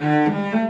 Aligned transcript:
boa 0.00 0.67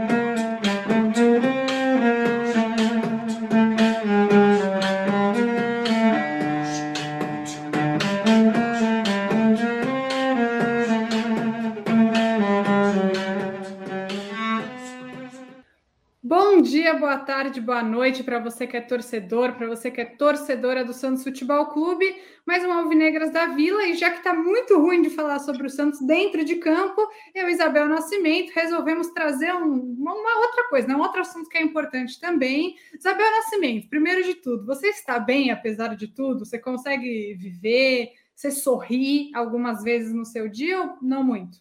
tarde, 17.29 17.61
boa 17.61 17.83
noite 17.83 18.23
para 18.23 18.39
você 18.39 18.65
que 18.65 18.75
é 18.75 18.81
torcedor, 18.81 19.53
para 19.53 19.67
você 19.67 19.91
que 19.91 20.01
é 20.01 20.05
torcedora 20.05 20.83
do 20.83 20.93
Santos 20.93 21.23
Futebol 21.23 21.67
Clube, 21.67 22.03
mais 22.43 22.65
um 22.65 22.73
Alvinegras 22.73 23.31
da 23.31 23.45
Vila. 23.45 23.85
E 23.85 23.93
já 23.93 24.09
que 24.09 24.17
está 24.17 24.33
muito 24.33 24.79
ruim 24.79 25.03
de 25.03 25.11
falar 25.11 25.37
sobre 25.37 25.67
o 25.67 25.69
Santos 25.69 26.01
dentro 26.01 26.43
de 26.43 26.55
campo, 26.55 27.07
eu, 27.35 27.47
Isabel 27.47 27.87
Nascimento, 27.87 28.51
resolvemos 28.55 29.09
trazer 29.09 29.53
um, 29.53 29.95
uma 29.99 30.39
outra 30.39 30.69
coisa, 30.69 30.87
né? 30.87 30.95
um 30.95 31.01
outro 31.01 31.21
assunto 31.21 31.47
que 31.47 31.59
é 31.59 31.61
importante 31.61 32.19
também. 32.19 32.75
Isabel 32.97 33.29
Nascimento, 33.29 33.87
primeiro 33.89 34.23
de 34.23 34.33
tudo, 34.33 34.65
você 34.65 34.87
está 34.87 35.19
bem 35.19 35.51
apesar 35.51 35.95
de 35.95 36.07
tudo? 36.07 36.43
Você 36.43 36.57
consegue 36.57 37.35
viver? 37.35 38.09
Você 38.33 38.49
sorri 38.49 39.29
algumas 39.35 39.83
vezes 39.83 40.11
no 40.11 40.25
seu 40.25 40.49
dia 40.49 40.81
ou 40.81 40.97
não 40.99 41.23
muito? 41.23 41.59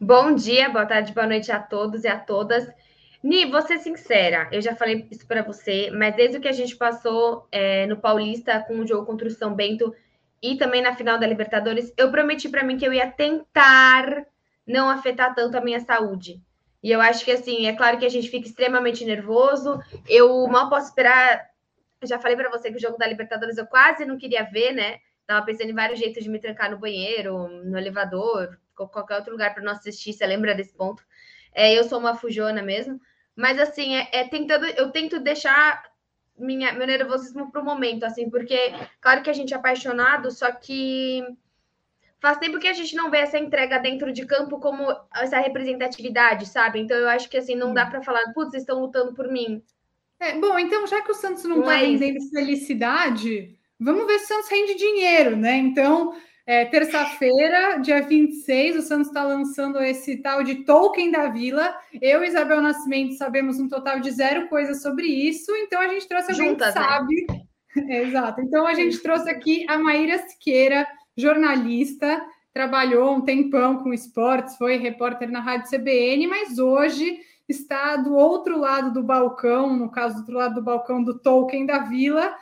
Bom 0.00 0.32
dia, 0.32 0.68
boa 0.68 0.86
tarde, 0.86 1.12
boa 1.12 1.26
noite 1.26 1.50
a 1.50 1.58
todos 1.60 2.04
e 2.04 2.08
a 2.08 2.18
todas. 2.20 2.66
Ni, 3.22 3.44
vou 3.44 3.60
ser 3.60 3.78
sincera, 3.78 4.48
eu 4.50 4.62
já 4.62 4.74
falei 4.74 5.06
isso 5.10 5.26
para 5.26 5.42
você, 5.42 5.90
mas 5.90 6.16
desde 6.16 6.38
o 6.38 6.40
que 6.40 6.48
a 6.48 6.52
gente 6.52 6.74
passou 6.76 7.46
é, 7.52 7.86
no 7.86 7.98
Paulista 7.98 8.60
com 8.66 8.78
o 8.78 8.86
jogo 8.86 9.04
contra 9.04 9.28
o 9.28 9.30
São 9.30 9.54
Bento 9.54 9.94
e 10.42 10.56
também 10.56 10.80
na 10.80 10.94
final 10.94 11.18
da 11.18 11.26
Libertadores, 11.26 11.92
eu 11.98 12.10
prometi 12.10 12.48
para 12.48 12.64
mim 12.64 12.78
que 12.78 12.86
eu 12.86 12.92
ia 12.94 13.10
tentar 13.10 14.24
não 14.66 14.88
afetar 14.88 15.34
tanto 15.34 15.58
a 15.58 15.60
minha 15.60 15.80
saúde. 15.80 16.40
E 16.82 16.90
eu 16.90 17.00
acho 17.00 17.24
que, 17.24 17.30
assim, 17.30 17.66
é 17.66 17.74
claro 17.74 17.98
que 17.98 18.06
a 18.06 18.08
gente 18.08 18.30
fica 18.30 18.46
extremamente 18.46 19.04
nervoso. 19.04 19.78
Eu 20.08 20.46
mal 20.46 20.70
posso 20.70 20.88
esperar. 20.88 21.46
Já 22.02 22.18
falei 22.18 22.36
para 22.36 22.48
você 22.48 22.70
que 22.70 22.78
o 22.78 22.80
jogo 22.80 22.96
da 22.96 23.06
Libertadores 23.06 23.58
eu 23.58 23.66
quase 23.66 24.06
não 24.06 24.16
queria 24.16 24.44
ver, 24.44 24.72
né? 24.72 24.98
Tava 25.26 25.44
pensando 25.44 25.70
em 25.70 25.74
vários 25.74 25.98
jeitos 25.98 26.24
de 26.24 26.30
me 26.30 26.38
trancar 26.38 26.70
no 26.70 26.78
banheiro, 26.78 27.48
no 27.64 27.76
elevador, 27.76 28.58
qualquer 28.74 29.16
outro 29.16 29.32
lugar 29.32 29.52
para 29.52 29.62
não 29.62 29.72
assistir. 29.72 30.14
Você 30.14 30.26
lembra 30.26 30.54
desse 30.54 30.72
ponto? 30.72 31.04
É, 31.52 31.78
eu 31.78 31.84
sou 31.84 31.98
uma 31.98 32.16
fujona 32.16 32.62
mesmo. 32.62 32.98
Mas 33.40 33.58
assim, 33.58 33.96
é, 33.96 34.08
é 34.12 34.28
tentando, 34.28 34.66
eu 34.66 34.90
tento 34.90 35.18
deixar 35.18 35.82
minha, 36.38 36.72
meu 36.74 36.86
nervosismo 36.86 37.50
para 37.50 37.62
o 37.62 37.64
momento, 37.64 38.04
assim, 38.04 38.28
porque 38.28 38.74
claro 39.00 39.22
que 39.22 39.30
a 39.30 39.32
gente 39.32 39.54
é 39.54 39.56
apaixonado, 39.56 40.30
só 40.30 40.52
que 40.52 41.24
faz 42.20 42.36
tempo 42.36 42.58
que 42.58 42.68
a 42.68 42.74
gente 42.74 42.94
não 42.94 43.10
vê 43.10 43.18
essa 43.18 43.38
entrega 43.38 43.78
dentro 43.78 44.12
de 44.12 44.26
campo 44.26 44.60
como 44.60 44.94
essa 45.14 45.38
representatividade, 45.38 46.46
sabe? 46.46 46.80
Então 46.80 46.94
eu 46.98 47.08
acho 47.08 47.30
que 47.30 47.38
assim, 47.38 47.54
não 47.54 47.72
dá 47.72 47.86
para 47.86 48.02
falar, 48.02 48.30
putz, 48.34 48.52
estão 48.52 48.78
lutando 48.78 49.14
por 49.14 49.26
mim. 49.26 49.62
É, 50.20 50.34
bom, 50.34 50.58
então 50.58 50.86
já 50.86 51.00
que 51.00 51.10
o 51.10 51.14
Santos 51.14 51.44
não 51.44 51.60
está 51.60 51.76
é 51.76 51.86
rendendo 51.86 52.20
felicidade, 52.28 53.58
vamos 53.78 54.06
ver 54.06 54.18
se 54.18 54.26
o 54.26 54.28
Santos 54.28 54.50
rende 54.50 54.74
dinheiro, 54.74 55.34
né? 55.34 55.56
Então, 55.56 56.14
é, 56.50 56.64
Terça-feira, 56.64 57.78
dia 57.78 58.02
26, 58.02 58.78
o 58.78 58.82
Santos 58.82 59.06
está 59.06 59.22
lançando 59.22 59.80
esse 59.80 60.16
tal 60.16 60.42
de 60.42 60.64
Token 60.64 61.08
da 61.08 61.28
Vila. 61.28 61.72
Eu 62.02 62.24
e 62.24 62.26
Isabel 62.26 62.60
Nascimento 62.60 63.14
sabemos 63.14 63.60
um 63.60 63.68
total 63.68 64.00
de 64.00 64.10
zero 64.10 64.48
coisas 64.48 64.82
sobre 64.82 65.06
isso, 65.06 65.54
então 65.58 65.80
a 65.80 65.86
gente 65.86 66.08
trouxe 66.08 66.32
alguém 66.32 66.48
Juntas, 66.48 66.72
que 66.72 66.80
né? 66.80 66.86
sabe. 66.88 67.26
É, 67.88 68.02
exato. 68.02 68.40
Então 68.40 68.66
a 68.66 68.74
gente 68.74 68.98
trouxe 68.98 69.30
aqui 69.30 69.64
a 69.68 69.78
Maíra 69.78 70.18
Siqueira, 70.26 70.88
jornalista, 71.16 72.20
trabalhou 72.52 73.14
um 73.14 73.20
tempão 73.20 73.84
com 73.84 73.94
esportes, 73.94 74.56
foi 74.56 74.76
repórter 74.76 75.30
na 75.30 75.38
Rádio 75.38 75.70
CBN, 75.70 76.26
mas 76.26 76.58
hoje 76.58 77.20
está 77.48 77.94
do 77.94 78.12
outro 78.12 78.58
lado 78.58 78.92
do 78.92 79.04
balcão, 79.04 79.76
no 79.76 79.88
caso, 79.88 80.16
do 80.16 80.20
outro 80.22 80.34
lado 80.34 80.54
do 80.56 80.62
balcão 80.62 81.00
do 81.00 81.16
Tolkien 81.16 81.64
da 81.64 81.78
Vila 81.78 82.34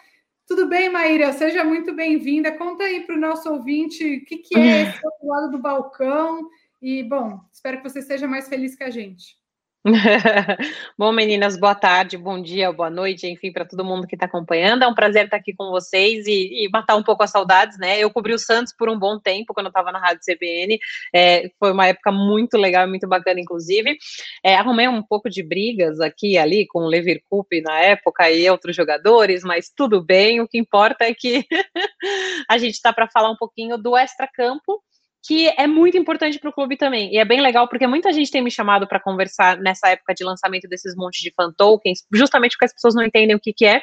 tudo 0.48 0.66
bem, 0.66 0.88
Maíra? 0.88 1.30
Seja 1.34 1.62
muito 1.62 1.94
bem-vinda. 1.94 2.56
Conta 2.56 2.84
aí 2.84 3.04
para 3.04 3.14
o 3.14 3.20
nosso 3.20 3.52
ouvinte 3.52 4.02
o 4.02 4.24
que, 4.24 4.38
que 4.38 4.58
é 4.58 4.82
esse 4.84 5.06
outro 5.06 5.28
lado 5.28 5.50
do 5.50 5.58
balcão. 5.58 6.48
E, 6.80 7.02
bom, 7.02 7.38
espero 7.52 7.76
que 7.76 7.88
você 7.88 8.00
seja 8.00 8.26
mais 8.26 8.48
feliz 8.48 8.74
que 8.74 8.82
a 8.82 8.88
gente. 8.88 9.36
Bom, 10.98 11.12
meninas, 11.12 11.56
boa 11.56 11.74
tarde, 11.74 12.18
bom 12.18 12.42
dia, 12.42 12.72
boa 12.72 12.90
noite, 12.90 13.28
enfim, 13.28 13.52
para 13.52 13.64
todo 13.64 13.84
mundo 13.84 14.08
que 14.08 14.16
está 14.16 14.26
acompanhando. 14.26 14.82
É 14.82 14.88
um 14.88 14.94
prazer 14.94 15.26
estar 15.26 15.36
aqui 15.36 15.54
com 15.54 15.70
vocês 15.70 16.26
e, 16.26 16.64
e, 16.64 16.68
matar 16.68 16.96
um 16.96 17.02
pouco 17.02 17.22
as 17.22 17.30
saudades, 17.30 17.78
né? 17.78 17.98
Eu 17.98 18.10
cobri 18.10 18.32
o 18.32 18.38
Santos 18.38 18.74
por 18.76 18.88
um 18.88 18.98
bom 18.98 19.20
tempo 19.20 19.54
quando 19.54 19.66
eu 19.66 19.70
estava 19.70 19.92
na 19.92 20.00
Rádio 20.00 20.22
CBN. 20.26 20.78
É, 21.14 21.48
foi 21.60 21.70
uma 21.72 21.86
época 21.86 22.10
muito 22.10 22.58
legal 22.58 22.88
muito 22.88 23.06
bacana, 23.06 23.40
inclusive. 23.40 23.96
É, 24.44 24.56
arrumei 24.56 24.88
um 24.88 25.02
pouco 25.02 25.30
de 25.30 25.44
brigas 25.44 26.00
aqui 26.00 26.32
e 26.32 26.38
ali 26.38 26.66
com 26.66 26.80
o 26.80 26.88
Levir 26.88 27.22
Coupe 27.30 27.60
na 27.62 27.78
época 27.78 28.28
e 28.30 28.50
outros 28.50 28.74
jogadores, 28.74 29.44
mas 29.44 29.70
tudo 29.74 30.02
bem. 30.02 30.40
O 30.40 30.48
que 30.48 30.58
importa 30.58 31.04
é 31.04 31.14
que 31.14 31.46
a 32.50 32.58
gente 32.58 32.74
está 32.74 32.92
para 32.92 33.08
falar 33.08 33.30
um 33.30 33.36
pouquinho 33.36 33.78
do 33.78 33.96
extra-campo 33.96 34.82
que 35.28 35.46
é 35.58 35.66
muito 35.66 35.98
importante 35.98 36.38
para 36.38 36.48
o 36.48 36.52
clube 36.54 36.74
também. 36.74 37.12
E 37.12 37.18
é 37.18 37.24
bem 37.24 37.42
legal, 37.42 37.68
porque 37.68 37.86
muita 37.86 38.10
gente 38.14 38.30
tem 38.30 38.40
me 38.40 38.50
chamado 38.50 38.88
para 38.88 38.98
conversar 38.98 39.58
nessa 39.58 39.90
época 39.90 40.14
de 40.14 40.24
lançamento 40.24 40.66
desses 40.66 40.96
montes 40.96 41.20
de 41.20 41.30
fan 41.36 41.52
tokens, 41.52 42.02
justamente 42.14 42.52
porque 42.52 42.64
as 42.64 42.72
pessoas 42.72 42.94
não 42.94 43.04
entendem 43.04 43.36
o 43.36 43.38
que, 43.38 43.52
que 43.52 43.66
é, 43.66 43.82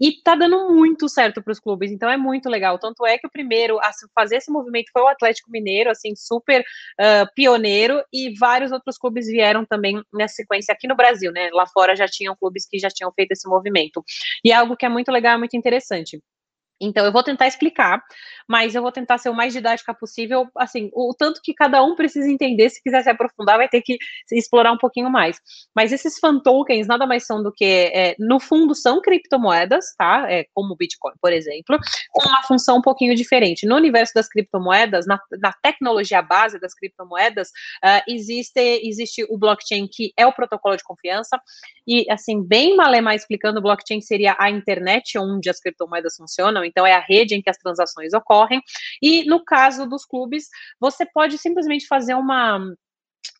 e 0.00 0.22
tá 0.22 0.34
dando 0.34 0.72
muito 0.72 1.06
certo 1.06 1.42
para 1.42 1.52
os 1.52 1.60
clubes, 1.60 1.92
então 1.92 2.08
é 2.08 2.16
muito 2.16 2.48
legal. 2.48 2.78
Tanto 2.78 3.04
é 3.04 3.18
que 3.18 3.26
o 3.26 3.30
primeiro 3.30 3.78
a 3.80 3.90
fazer 4.14 4.36
esse 4.36 4.50
movimento 4.50 4.90
foi 4.90 5.02
o 5.02 5.08
Atlético 5.08 5.50
Mineiro, 5.50 5.90
assim, 5.90 6.16
super 6.16 6.62
uh, 6.62 7.34
pioneiro, 7.34 8.02
e 8.10 8.34
vários 8.38 8.72
outros 8.72 8.96
clubes 8.96 9.26
vieram 9.26 9.66
também 9.66 10.02
nessa 10.10 10.36
sequência 10.36 10.72
aqui 10.72 10.88
no 10.88 10.96
Brasil, 10.96 11.30
né? 11.32 11.50
Lá 11.52 11.66
fora 11.66 11.94
já 11.94 12.06
tinham 12.08 12.34
clubes 12.34 12.66
que 12.66 12.78
já 12.78 12.88
tinham 12.88 13.12
feito 13.12 13.32
esse 13.32 13.46
movimento. 13.46 14.02
E 14.42 14.52
é 14.52 14.54
algo 14.54 14.74
que 14.74 14.86
é 14.86 14.88
muito 14.88 15.12
legal, 15.12 15.38
muito 15.38 15.54
interessante. 15.54 16.18
Então, 16.80 17.04
eu 17.04 17.12
vou 17.12 17.22
tentar 17.22 17.46
explicar, 17.46 18.02
mas 18.48 18.74
eu 18.74 18.82
vou 18.82 18.92
tentar 18.92 19.18
ser 19.18 19.28
o 19.28 19.34
mais 19.34 19.52
didática 19.52 19.92
possível, 19.92 20.48
assim, 20.56 20.90
o, 20.94 21.14
tanto 21.16 21.40
que 21.42 21.52
cada 21.52 21.82
um 21.82 21.94
precisa 21.94 22.30
entender, 22.30 22.70
se 22.70 22.82
quiser 22.82 23.02
se 23.02 23.10
aprofundar, 23.10 23.58
vai 23.58 23.68
ter 23.68 23.82
que 23.82 23.98
explorar 24.32 24.72
um 24.72 24.78
pouquinho 24.78 25.10
mais. 25.10 25.40
Mas 25.74 25.92
esses 25.92 26.18
fan 26.18 26.38
tokens 26.40 26.86
nada 26.86 27.06
mais 27.06 27.26
são 27.26 27.42
do 27.42 27.52
que, 27.52 27.64
é, 27.64 28.14
no 28.18 28.38
fundo, 28.38 28.74
são 28.74 29.00
criptomoedas, 29.00 29.94
tá? 29.96 30.30
É, 30.30 30.46
como 30.54 30.74
o 30.74 30.76
Bitcoin, 30.76 31.14
por 31.20 31.32
exemplo, 31.32 31.78
com 32.12 32.28
uma 32.28 32.42
função 32.42 32.78
um 32.78 32.82
pouquinho 32.82 33.14
diferente. 33.14 33.66
No 33.66 33.76
universo 33.76 34.12
das 34.14 34.28
criptomoedas, 34.28 35.06
na, 35.06 35.20
na 35.40 35.52
tecnologia 35.62 36.22
base 36.22 36.58
das 36.60 36.74
criptomoedas, 36.74 37.48
uh, 37.48 38.02
existe, 38.06 38.60
existe 38.84 39.26
o 39.28 39.36
blockchain, 39.36 39.88
que 39.90 40.12
é 40.16 40.26
o 40.26 40.32
protocolo 40.32 40.76
de 40.76 40.84
confiança, 40.84 41.40
e, 41.86 42.04
assim, 42.10 42.42
bem 42.42 42.76
malemar 42.76 43.14
explicando, 43.14 43.60
o 43.60 43.62
blockchain 43.62 44.00
seria 44.02 44.36
a 44.38 44.50
internet 44.50 45.18
onde 45.18 45.48
as 45.48 45.58
criptomoedas 45.58 46.16
funcionam, 46.16 46.62
então 46.68 46.86
é 46.86 46.94
a 46.94 47.00
rede 47.00 47.34
em 47.34 47.42
que 47.42 47.50
as 47.50 47.56
transações 47.56 48.12
ocorrem. 48.12 48.60
E 49.02 49.24
no 49.24 49.44
caso 49.44 49.86
dos 49.86 50.04
clubes, 50.04 50.48
você 50.80 51.04
pode 51.04 51.38
simplesmente 51.38 51.86
fazer 51.86 52.14
uma 52.14 52.60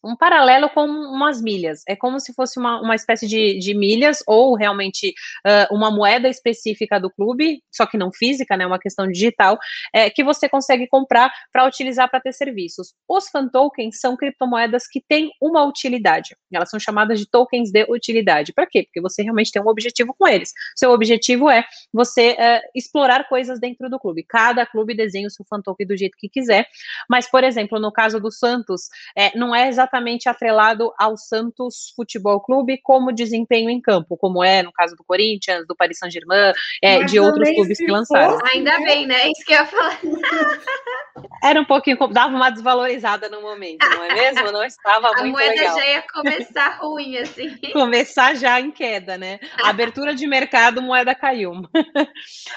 um 0.04 0.16
paralelo 0.16 0.68
com 0.70 0.84
umas 0.84 1.40
milhas. 1.40 1.82
É 1.88 1.96
como 1.96 2.20
se 2.20 2.32
fosse 2.34 2.58
uma, 2.58 2.80
uma 2.80 2.94
espécie 2.94 3.26
de, 3.26 3.58
de 3.58 3.74
milhas 3.74 4.22
ou 4.26 4.54
realmente 4.54 5.14
uh, 5.46 5.74
uma 5.74 5.90
moeda 5.90 6.28
específica 6.28 7.00
do 7.00 7.10
clube, 7.10 7.62
só 7.72 7.86
que 7.86 7.98
não 7.98 8.12
física, 8.12 8.56
né? 8.56 8.66
Uma 8.66 8.78
questão 8.78 9.06
digital, 9.06 9.58
é, 9.92 10.10
que 10.10 10.24
você 10.24 10.48
consegue 10.48 10.86
comprar 10.86 11.32
para 11.52 11.66
utilizar 11.66 12.10
para 12.10 12.20
ter 12.20 12.32
serviços. 12.32 12.94
Os 13.08 13.28
fan 13.28 13.48
tokens 13.48 14.00
são 14.00 14.16
criptomoedas 14.16 14.86
que 14.86 15.02
têm 15.06 15.30
uma 15.40 15.64
utilidade. 15.64 16.36
Elas 16.52 16.70
são 16.70 16.78
chamadas 16.78 17.18
de 17.18 17.28
tokens 17.28 17.70
de 17.70 17.84
utilidade. 17.88 18.52
Para 18.52 18.66
quê? 18.66 18.84
Porque 18.84 19.00
você 19.00 19.22
realmente 19.22 19.52
tem 19.52 19.62
um 19.62 19.68
objetivo 19.68 20.14
com 20.18 20.26
eles. 20.26 20.52
Seu 20.76 20.90
objetivo 20.90 21.50
é 21.50 21.64
você 21.92 22.32
uh, 22.32 22.68
explorar 22.74 23.28
coisas 23.28 23.60
dentro 23.60 23.88
do 23.88 23.98
clube. 23.98 24.24
Cada 24.28 24.66
clube 24.66 24.94
desenha 24.94 25.26
o 25.26 25.30
seu 25.30 25.44
fan 25.44 25.60
token 25.62 25.86
do 25.86 25.96
jeito 25.96 26.16
que 26.18 26.28
quiser. 26.28 26.66
Mas, 27.08 27.30
por 27.30 27.44
exemplo, 27.44 27.78
no 27.78 27.92
caso 27.92 28.20
do 28.20 28.30
Santos, 28.30 28.88
é, 29.16 29.36
não 29.36 29.54
é 29.54 29.68
exatamente 29.78 30.28
atrelado 30.28 30.92
ao 30.98 31.16
Santos 31.16 31.92
Futebol 31.94 32.40
Clube 32.40 32.80
como 32.82 33.12
desempenho 33.12 33.70
em 33.70 33.80
campo, 33.80 34.16
como 34.16 34.42
é 34.42 34.62
no 34.62 34.72
caso 34.72 34.96
do 34.96 35.04
Corinthians, 35.04 35.66
do 35.66 35.76
Paris 35.76 35.98
Saint-Germain, 35.98 36.52
é, 36.82 37.04
de 37.04 37.20
outros 37.20 37.48
clubes 37.50 37.78
que 37.78 37.86
lançaram. 37.86 38.38
Fosse, 38.38 38.56
Ainda 38.56 38.78
né? 38.78 38.84
bem, 38.84 39.06
né? 39.06 39.30
Isso 39.30 39.44
que 39.44 39.52
eu 39.52 39.58
ia 39.58 39.66
falar. 39.66 40.00
Era 41.42 41.60
um 41.60 41.64
pouquinho, 41.64 41.96
dava 42.08 42.34
uma 42.34 42.50
desvalorizada 42.50 43.28
no 43.28 43.40
momento, 43.40 43.84
não 43.88 44.04
é 44.04 44.14
mesmo? 44.14 44.52
Não 44.52 44.64
estava 44.64 45.08
A 45.08 45.20
muito 45.20 45.32
moeda 45.32 45.50
legal. 45.50 45.76
já 45.76 45.86
ia 45.86 46.02
começar 46.02 46.78
ruim, 46.80 47.16
assim. 47.16 47.56
Começar 47.72 48.34
já 48.34 48.60
em 48.60 48.70
queda, 48.70 49.16
né? 49.16 49.38
Abertura 49.62 50.14
de 50.14 50.26
mercado, 50.26 50.82
moeda 50.82 51.14
caiu. 51.14 51.52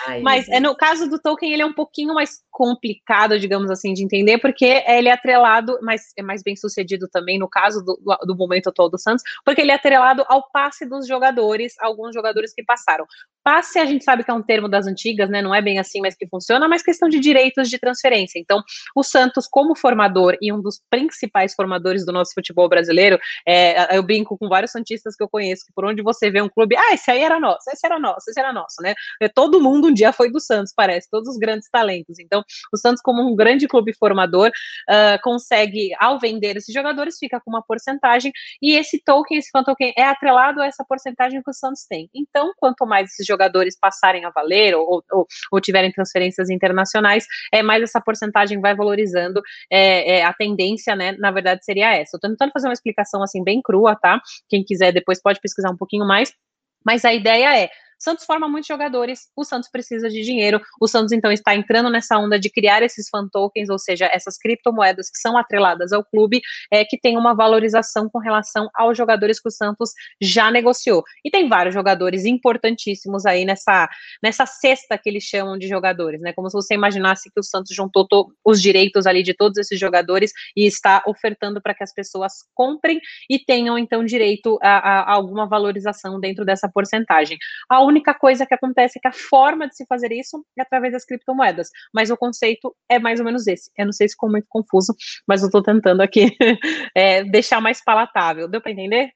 Ai, 0.07 0.22
Mas 0.22 0.48
é, 0.50 0.60
no 0.60 0.75
caso 0.75 1.10
do 1.10 1.19
token, 1.19 1.51
ele 1.51 1.62
é 1.62 1.66
um 1.66 1.74
pouquinho 1.74 2.13
mais 2.13 2.42
complicado, 2.50 3.40
digamos 3.40 3.72
assim, 3.72 3.94
de 3.94 4.04
entender, 4.04 4.38
porque 4.40 4.84
ele 4.88 5.10
é 5.10 5.12
atrelado, 5.12 5.80
mas 5.81 6.01
é 6.18 6.22
mais 6.22 6.44
bem 6.44 6.56
sucedido 6.56 7.00
também 7.09 7.39
no 7.39 7.48
caso 7.48 7.83
do, 7.83 8.00
do 8.25 8.36
momento 8.36 8.69
atual 8.69 8.89
do 8.89 8.98
Santos, 8.98 9.24
porque 9.45 9.62
ele 9.62 9.71
é 9.71 9.75
atrelado 9.75 10.24
ao 10.27 10.50
passe 10.51 10.86
dos 10.86 11.07
jogadores, 11.07 11.75
alguns 11.80 12.13
jogadores 12.13 12.53
que 12.53 12.63
passaram. 12.63 13.06
Passe, 13.44 13.80
a 13.80 13.86
gente 13.86 14.04
sabe 14.04 14.24
que 14.24 14.30
é 14.30 14.34
um 14.34 14.44
termo 14.44 14.70
das 14.70 14.86
antigas, 14.86 15.30
né? 15.30 15.42
Não 15.42 15.54
é 15.54 15.62
bem 15.62 15.80
assim, 15.80 16.00
mas 16.00 16.16
que 16.16 16.28
funciona, 16.28 16.68
mas 16.68 16.84
questão 16.84 17.10
de 17.10 17.20
direitos 17.20 17.70
de 17.70 17.80
transferência. 17.80 18.40
Então, 18.40 18.62
o 18.96 19.04
Santos, 19.04 19.48
como 19.50 19.76
formador 19.76 20.38
e 20.40 20.54
um 20.54 20.62
dos 20.62 20.80
principais 20.90 21.56
formadores 21.56 22.06
do 22.06 22.12
nosso 22.12 22.34
futebol 22.36 22.70
brasileiro, 22.70 23.20
é, 23.48 23.98
eu 23.98 24.04
brinco 24.04 24.38
com 24.38 24.48
vários 24.48 24.72
santistas 24.72 25.16
que 25.16 25.24
eu 25.24 25.30
conheço, 25.30 25.66
que 25.66 25.74
por 25.74 25.86
onde 25.86 26.04
você 26.04 26.30
vê 26.30 26.42
um 26.42 26.50
clube, 26.50 26.76
ah, 26.78 26.94
esse 26.94 27.10
aí 27.10 27.22
era 27.22 27.40
nosso, 27.40 27.70
esse 27.72 27.86
era 27.86 28.00
nosso, 28.00 28.30
esse 28.30 28.40
era 28.40 28.54
nosso, 28.54 28.76
né? 28.82 28.94
É, 29.20 29.28
todo 29.28 29.60
mundo 29.60 29.88
um 29.88 29.94
dia 29.94 30.14
foi 30.14 30.32
do 30.32 30.40
Santos, 30.40 30.72
parece, 30.76 31.10
todos 31.10 31.30
os 31.30 31.38
grandes 31.38 31.68
talentos. 31.72 32.20
Então, 32.20 32.44
o 32.72 32.78
Santos, 32.78 33.02
como 33.02 33.22
um 33.22 33.36
grande 33.36 33.68
clube 33.68 33.94
formador, 33.94 34.50
uh, 34.50 35.22
consegue, 35.24 35.90
ao 36.00 36.20
vender 36.20 36.58
esses 36.58 36.74
jogadores, 36.74 37.18
fica 37.18 37.42
com 37.44 37.50
uma 37.50 37.64
porcentagem, 37.64 38.32
e 38.62 38.74
esse 38.76 39.02
token, 39.04 39.38
esse 39.38 39.50
fan 39.52 39.64
token, 39.64 39.94
é 39.98 40.04
atrelado 40.04 40.62
a 40.62 40.68
essa 40.68 40.86
porcentagem 40.88 41.42
que 41.42 41.50
o 41.50 41.54
Santos 41.54 41.86
tem. 41.90 42.08
Então, 42.14 42.52
quanto 42.58 42.86
mais 42.86 43.10
esses 43.10 43.26
jogadores 43.31 43.78
passarem 43.80 44.25
a 44.25 44.30
valer 44.30 44.75
ou, 44.75 45.04
ou, 45.12 45.28
ou 45.51 45.62
tiverem 45.62 45.92
transferências 45.92 46.50
internacionais, 46.50 47.25
é 47.51 47.63
mais 47.63 47.81
essa 47.83 48.01
porcentagem 48.01 48.60
vai 48.60 48.75
valorizando. 48.75 49.42
É, 49.72 50.18
é, 50.18 50.25
a 50.25 50.33
tendência, 50.33 50.95
né, 50.95 51.13
na 51.13 51.31
verdade, 51.31 51.63
seria 51.63 51.95
essa. 51.95 52.18
Eu 52.18 52.19
tô 52.19 52.30
tentando 52.30 52.51
fazer 52.51 52.68
uma 52.68 52.74
explicação 52.74 53.24
assim 53.24 53.44
bem 53.44 53.62
crua, 53.62 53.95
tá? 53.95 54.19
Quem 54.50 54.63
quiser 54.63 54.92
depois 54.92 55.22
pode 55.22 55.39
pesquisar 55.39 55.72
um 55.72 55.78
pouquinho 55.78 56.06
mais. 56.06 56.33
Mas 56.86 57.06
a 57.06 57.13
ideia 57.13 57.63
é 57.63 57.69
Santos 58.01 58.25
forma 58.25 58.50
muitos 58.50 58.68
jogadores, 58.68 59.30
o 59.36 59.44
Santos 59.44 59.69
precisa 59.69 60.09
de 60.09 60.21
dinheiro, 60.24 60.59
o 60.80 60.88
Santos 60.88 61.12
então 61.12 61.31
está 61.31 61.56
entrando 61.56 61.89
nessa 61.89 62.18
onda 62.18 62.39
de 62.39 62.50
criar 62.50 62.81
esses 62.81 63.07
fan 63.09 63.27
tokens, 63.31 63.69
ou 63.69 63.77
seja, 63.77 64.09
essas 64.12 64.38
criptomoedas 64.38 65.09
que 65.09 65.19
são 65.19 65.38
atreladas 65.38 65.94
ao 65.94 66.03
clube, 66.03 66.42
é, 66.71 66.83
que 66.83 66.98
tem 67.00 67.15
uma 67.15 67.36
valorização 67.36 68.09
com 68.09 68.18
relação 68.18 68.69
aos 68.74 68.98
jogadores 68.98 69.39
que 69.39 69.48
o 69.48 69.51
Santos 69.51 69.92
já 70.19 70.50
negociou. 70.50 71.03
E 71.24 71.30
tem 71.30 71.48
vários 71.48 71.75
jogadores 71.75 72.25
importantíssimos 72.25 73.25
aí 73.25 73.45
nessa, 73.45 73.88
nessa 74.24 74.45
cesta 74.48 74.98
que 74.98 75.07
eles 75.07 75.24
chamam 75.24 75.57
de 75.57 75.68
jogadores, 75.68 76.21
né? 76.21 76.33
Como 76.33 76.50
se 76.50 76.53
você 76.53 76.74
imaginasse 76.74 77.30
que 77.31 77.39
o 77.39 77.44
Santos 77.44 77.75
juntou 77.75 78.07
os 78.44 78.59
direitos 78.59 79.06
ali 79.06 79.21
de 79.21 79.36
todos 79.36 79.57
esses 79.59 79.80
jogadores 79.80 80.31
e 80.57 80.65
está 80.65 81.03
ofertando 81.06 81.62
para 81.62 81.75
que 81.75 81.83
as 81.83 81.94
pessoas 81.94 82.33
comprem 82.56 83.00
e 83.30 83.38
tenham 83.38 83.77
então 83.77 84.03
direito 84.03 84.57
a, 84.62 84.77
a, 84.77 85.00
a 85.01 85.13
alguma 85.13 85.48
valorização 85.48 86.19
dentro 86.19 86.44
dessa 86.44 86.68
porcentagem. 86.68 87.38
A 87.69 87.91
única 87.92 88.14
coisa 88.14 88.46
que 88.46 88.54
acontece 88.54 88.98
é 88.98 89.02
que 89.02 89.08
a 89.08 89.14
forma 89.14 89.68
de 89.68 89.76
se 89.76 89.86
fazer 89.86 90.12
isso 90.12 90.44
é 90.58 90.62
através 90.62 90.94
das 90.94 91.06
criptomoedas, 91.06 91.70
mas 91.94 92.10
o 92.10 92.18
conceito 92.18 92.76
é 92.90 92.98
mais 92.98 93.20
ou 93.20 93.26
menos 93.26 93.46
esse. 93.46 93.70
Eu 93.78 93.86
não 93.86 93.94
sei 93.94 94.08
se 94.08 94.14
ficou 94.16 94.32
muito 94.32 94.48
confuso, 94.50 94.96
mas 95.28 95.42
eu 95.42 95.48
estou 95.48 95.62
tentando 95.62 96.02
aqui 96.02 96.36
é, 96.96 97.24
deixar 97.24 97.62
mais 97.62 97.84
palatável. 97.84 98.48
Deu 98.48 98.62
para 98.62 98.72
entender? 98.72 99.12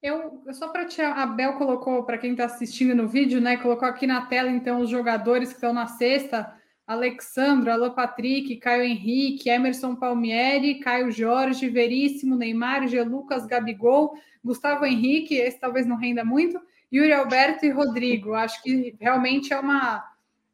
Eu, 0.00 0.44
só 0.52 0.68
para 0.68 0.86
a 1.14 1.26
Bel 1.26 1.54
colocou, 1.54 2.04
para 2.04 2.18
quem 2.18 2.30
está 2.30 2.44
assistindo 2.44 2.94
no 2.94 3.08
vídeo, 3.08 3.40
né? 3.40 3.56
Colocou 3.56 3.88
aqui 3.88 4.06
na 4.06 4.26
tela, 4.26 4.48
então, 4.48 4.80
os 4.80 4.88
jogadores 4.88 5.48
que 5.48 5.56
estão 5.56 5.72
na 5.72 5.88
sexta: 5.88 6.54
Alexandro, 6.86 7.72
Alan 7.72 7.90
Patrick, 7.90 8.56
Caio 8.58 8.84
Henrique, 8.84 9.50
Emerson 9.50 9.96
Palmieri, 9.96 10.78
Caio 10.78 11.10
Jorge, 11.10 11.68
Veríssimo, 11.68 12.36
Neymar, 12.36 12.86
G. 12.86 13.02
Lucas, 13.02 13.44
Gabigol, 13.44 14.14
Gustavo 14.44 14.86
Henrique, 14.86 15.34
esse 15.34 15.58
talvez 15.58 15.84
não 15.84 15.96
renda 15.96 16.24
muito, 16.24 16.60
Yuri 16.92 17.12
Alberto 17.12 17.66
e 17.66 17.70
Rodrigo. 17.70 18.34
Acho 18.34 18.62
que 18.62 18.96
realmente 19.00 19.52
é 19.52 19.58
uma, 19.58 20.04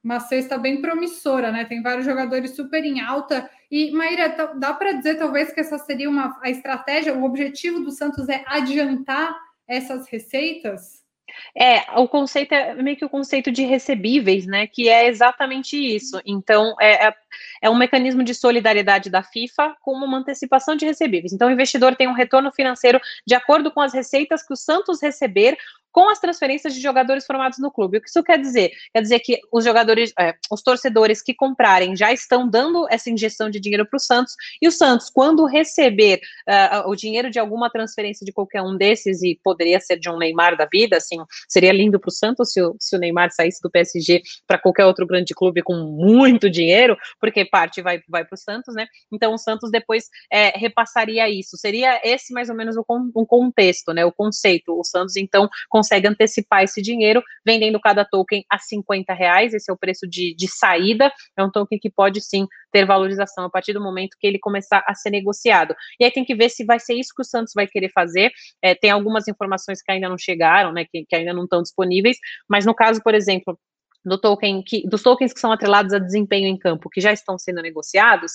uma 0.02 0.20
cesta 0.20 0.58
bem 0.58 0.80
promissora, 0.80 1.50
né? 1.50 1.64
Tem 1.64 1.82
vários 1.82 2.04
jogadores 2.04 2.54
super 2.54 2.84
em 2.84 3.00
alta. 3.00 3.48
E, 3.70 3.90
Maíra, 3.90 4.54
dá 4.56 4.72
para 4.72 4.92
dizer 4.92 5.16
talvez 5.16 5.52
que 5.52 5.60
essa 5.60 5.78
seria 5.78 6.08
uma, 6.08 6.38
a 6.42 6.50
estratégia, 6.50 7.14
o 7.14 7.24
objetivo 7.24 7.80
do 7.80 7.90
Santos 7.90 8.28
é 8.28 8.44
adiantar 8.46 9.34
essas 9.66 10.06
receitas? 10.08 11.04
É, 11.56 11.80
o 11.98 12.06
conceito 12.06 12.52
é 12.52 12.74
meio 12.74 12.96
que 12.96 13.04
o 13.04 13.08
conceito 13.08 13.50
de 13.50 13.64
recebíveis, 13.64 14.46
né? 14.46 14.66
Que 14.66 14.88
é 14.88 15.08
exatamente 15.08 15.76
isso. 15.76 16.20
Então, 16.24 16.74
é, 16.80 17.08
é, 17.08 17.14
é, 17.62 17.70
um 17.70 17.76
mecanismo 17.76 18.22
de 18.22 18.34
solidariedade 18.34 19.10
da 19.10 19.22
FIFA 19.22 19.76
com 19.80 19.92
uma 19.92 20.18
antecipação 20.18 20.76
de 20.76 20.84
recebíveis. 20.84 21.32
Então, 21.32 21.48
o 21.48 21.52
investidor 21.52 21.96
tem 21.96 22.08
um 22.08 22.12
retorno 22.12 22.52
financeiro 22.52 23.00
de 23.26 23.34
acordo 23.34 23.70
com 23.70 23.80
as 23.80 23.92
receitas 23.92 24.46
que 24.46 24.52
o 24.52 24.56
Santos 24.56 25.02
receber 25.02 25.56
com 25.94 26.08
as 26.08 26.18
transferências 26.18 26.74
de 26.74 26.80
jogadores 26.80 27.24
formados 27.24 27.60
no 27.60 27.70
clube. 27.70 27.98
O 27.98 28.00
que 28.00 28.08
isso 28.08 28.22
quer 28.24 28.36
dizer? 28.36 28.72
Quer 28.92 29.00
dizer 29.00 29.20
que 29.20 29.38
os 29.52 29.64
jogadores, 29.64 30.12
é, 30.18 30.34
os 30.50 30.60
torcedores 30.60 31.22
que 31.22 31.32
comprarem 31.32 31.94
já 31.94 32.12
estão 32.12 32.50
dando 32.50 32.84
essa 32.90 33.08
injeção 33.08 33.48
de 33.48 33.60
dinheiro 33.60 33.86
para 33.86 33.96
o 33.96 34.00
Santos, 34.00 34.34
e 34.60 34.66
o 34.66 34.72
Santos, 34.72 35.08
quando 35.08 35.46
receber 35.46 36.20
uh, 36.48 36.90
o 36.90 36.96
dinheiro 36.96 37.30
de 37.30 37.38
alguma 37.38 37.70
transferência 37.70 38.26
de 38.26 38.32
qualquer 38.32 38.60
um 38.60 38.76
desses, 38.76 39.22
e 39.22 39.38
poderia 39.44 39.78
ser 39.78 39.96
de 39.96 40.10
um 40.10 40.18
Neymar 40.18 40.56
da 40.56 40.66
vida, 40.66 40.96
assim, 40.96 41.18
seria 41.48 41.72
lindo 41.72 42.00
para 42.00 42.08
o 42.08 42.12
Santos 42.12 42.52
se 42.52 42.60
o, 42.60 42.74
se 42.80 42.96
o 42.96 42.98
Neymar 42.98 43.30
saísse 43.30 43.60
do 43.62 43.70
PSG 43.70 44.20
para 44.48 44.58
qualquer 44.58 44.86
outro 44.86 45.06
grande 45.06 45.32
clube 45.32 45.62
com 45.62 45.74
muito 45.74 46.50
dinheiro, 46.50 46.96
porque 47.20 47.44
parte 47.44 47.80
vai, 47.80 48.00
vai 48.08 48.24
para 48.24 48.34
o 48.34 48.38
Santos, 48.38 48.74
né? 48.74 48.88
Então 49.12 49.32
o 49.32 49.38
Santos 49.38 49.70
depois 49.70 50.08
é, 50.28 50.58
repassaria 50.58 51.30
isso. 51.30 51.56
Seria 51.56 52.00
esse 52.02 52.32
mais 52.32 52.50
ou 52.50 52.56
menos 52.56 52.76
o, 52.76 52.84
o 53.14 53.24
contexto, 53.24 53.92
né? 53.92 54.04
O 54.04 54.10
conceito. 54.10 54.76
O 54.76 54.82
Santos, 54.82 55.14
então, 55.14 55.48
com 55.68 55.83
consegue 55.84 56.08
antecipar 56.08 56.62
esse 56.62 56.80
dinheiro 56.80 57.22
vendendo 57.44 57.78
cada 57.78 58.04
token 58.04 58.42
a 58.50 58.58
50 58.58 59.12
reais. 59.12 59.52
Esse 59.52 59.70
é 59.70 59.74
o 59.74 59.76
preço 59.76 60.08
de, 60.08 60.34
de 60.34 60.48
saída. 60.48 61.12
É 61.38 61.44
um 61.44 61.50
token 61.50 61.78
que 61.78 61.90
pode 61.90 62.22
sim 62.22 62.46
ter 62.72 62.86
valorização 62.86 63.44
a 63.44 63.50
partir 63.50 63.74
do 63.74 63.82
momento 63.82 64.16
que 64.18 64.26
ele 64.26 64.38
começar 64.38 64.82
a 64.88 64.94
ser 64.94 65.10
negociado. 65.10 65.74
E 66.00 66.04
aí 66.04 66.10
tem 66.10 66.24
que 66.24 66.34
ver 66.34 66.48
se 66.48 66.64
vai 66.64 66.80
ser 66.80 66.94
isso 66.94 67.12
que 67.14 67.22
o 67.22 67.24
Santos 67.24 67.52
vai 67.54 67.66
querer 67.66 67.90
fazer. 67.92 68.32
É, 68.62 68.74
tem 68.74 68.90
algumas 68.90 69.28
informações 69.28 69.82
que 69.82 69.92
ainda 69.92 70.08
não 70.08 70.16
chegaram, 70.16 70.72
né? 70.72 70.86
Que, 70.90 71.04
que 71.06 71.14
ainda 71.14 71.34
não 71.34 71.44
estão 71.44 71.62
disponíveis. 71.62 72.16
Mas 72.48 72.64
no 72.64 72.74
caso, 72.74 73.02
por 73.02 73.14
exemplo, 73.14 73.58
do 74.04 74.18
que, 74.64 74.86
dos 74.86 75.02
tokens 75.02 75.32
que 75.32 75.40
são 75.40 75.52
atrelados 75.52 75.92
a 75.92 75.98
desempenho 75.98 76.46
em 76.46 76.58
campo, 76.58 76.90
que 76.90 77.00
já 77.00 77.12
estão 77.12 77.38
sendo 77.38 77.62
negociados, 77.62 78.32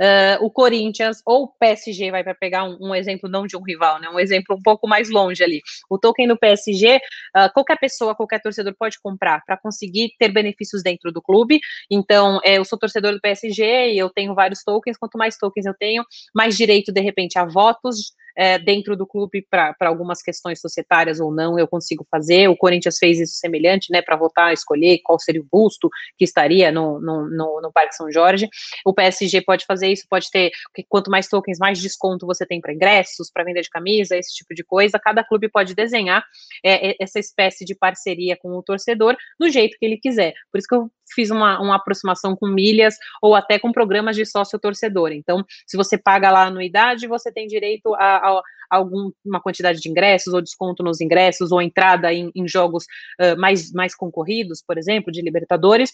uh, 0.00 0.44
o 0.44 0.50
Corinthians 0.50 1.22
ou 1.24 1.44
o 1.44 1.48
PSG 1.48 2.10
vai 2.10 2.24
para 2.24 2.34
pegar 2.34 2.64
um, 2.64 2.76
um, 2.80 2.94
exemplo 2.94 3.28
não 3.28 3.46
de 3.46 3.56
um 3.56 3.62
rival, 3.62 4.00
né, 4.00 4.08
um 4.08 4.18
exemplo 4.18 4.56
um 4.56 4.62
pouco 4.62 4.88
mais 4.88 5.08
longe 5.08 5.42
ali. 5.42 5.60
O 5.88 5.98
token 5.98 6.28
do 6.28 6.38
PSG, 6.38 6.96
uh, 6.96 7.00
ah, 7.34 7.48
qualquer 7.50 7.78
pessoa, 7.78 8.14
qualquer 8.14 8.40
torcedor 8.40 8.74
pode 8.78 9.00
comprar 9.00 9.42
para 9.44 9.56
conseguir 9.56 10.12
ter 10.18 10.28
benefícios 10.28 10.82
dentro 10.82 11.12
do 11.12 11.22
clube. 11.22 11.60
Então, 11.90 12.40
é, 12.44 12.58
eu 12.58 12.64
sou 12.64 12.78
torcedor 12.78 13.12
do 13.12 13.20
PSG 13.20 13.92
e 13.92 13.98
eu 13.98 14.10
tenho 14.10 14.34
vários 14.34 14.62
tokens. 14.62 14.96
Quanto 14.96 15.18
mais 15.18 15.36
tokens 15.36 15.66
eu 15.66 15.74
tenho, 15.74 16.04
mais 16.34 16.56
direito 16.56 16.92
de 16.92 17.00
repente 17.00 17.38
a 17.38 17.44
votos 17.44 18.12
é, 18.36 18.58
dentro 18.58 18.96
do 18.96 19.06
clube 19.06 19.46
para 19.50 19.74
algumas 19.80 20.22
questões 20.22 20.60
societárias 20.60 21.20
ou 21.20 21.32
não, 21.32 21.58
eu 21.58 21.66
consigo 21.66 22.06
fazer. 22.10 22.48
O 22.48 22.56
Corinthians 22.56 22.98
fez 22.98 23.18
isso 23.20 23.34
semelhante, 23.34 23.90
né, 23.90 24.02
para 24.02 24.16
votar, 24.16 24.52
escolher 24.52 25.00
qual 25.02 25.18
seria 25.18 25.40
o 25.40 25.46
busto 25.50 25.88
que 26.16 26.24
estaria 26.24 26.70
no, 26.70 27.00
no, 27.00 27.28
no, 27.28 27.60
no, 27.60 27.72
Parque 27.72 27.94
São 27.94 28.10
Jorge. 28.10 28.48
O 28.84 28.92
PSG 28.92 29.42
pode 29.42 29.64
fazer 29.64 29.88
isso, 29.88 30.06
pode 30.08 30.30
ter, 30.30 30.50
quanto 30.88 31.10
mais 31.10 31.28
tokens, 31.28 31.58
mais 31.58 31.78
desconto 31.80 32.26
você 32.26 32.46
tem 32.46 32.60
para 32.60 32.72
ingressos, 32.72 33.30
para 33.30 33.44
venda 33.44 33.60
de 33.60 33.70
camisa, 33.70 34.16
esse 34.16 34.34
tipo 34.34 34.54
de 34.54 34.64
coisa. 34.64 34.98
Cada 34.98 35.24
clube 35.24 35.48
pode 35.48 35.74
desenhar 35.74 36.24
é, 36.64 37.02
essa 37.02 37.18
espécie 37.18 37.64
de 37.64 37.74
parceria 37.74 38.36
com 38.36 38.50
o 38.50 38.62
torcedor 38.62 39.16
do 39.38 39.48
jeito 39.50 39.76
que 39.78 39.84
ele 39.84 39.96
quiser. 39.96 40.34
Por 40.50 40.58
isso 40.58 40.68
que 40.68 40.74
eu 40.74 40.90
fiz 41.14 41.30
uma, 41.30 41.60
uma 41.60 41.76
aproximação 41.76 42.34
com 42.36 42.46
milhas 42.46 42.96
ou 43.20 43.34
até 43.34 43.58
com 43.58 43.72
programas 43.72 44.16
de 44.16 44.24
sócio 44.24 44.58
torcedor. 44.58 45.12
Então, 45.12 45.44
se 45.66 45.76
você 45.76 45.96
paga 45.98 46.30
lá 46.30 46.44
a 46.44 46.46
anuidade, 46.46 47.06
você 47.06 47.30
tem 47.32 47.46
direito 47.46 47.94
a, 47.94 48.21
alguma 48.70 49.40
quantidade 49.42 49.80
de 49.80 49.88
ingressos, 49.88 50.32
ou 50.32 50.40
desconto 50.40 50.82
nos 50.82 51.00
ingressos, 51.00 51.52
ou 51.52 51.60
entrada 51.60 52.12
em, 52.12 52.30
em 52.34 52.48
jogos 52.48 52.84
uh, 53.20 53.38
mais, 53.38 53.70
mais 53.72 53.94
concorridos, 53.94 54.62
por 54.66 54.78
exemplo, 54.78 55.12
de 55.12 55.20
Libertadores 55.20 55.92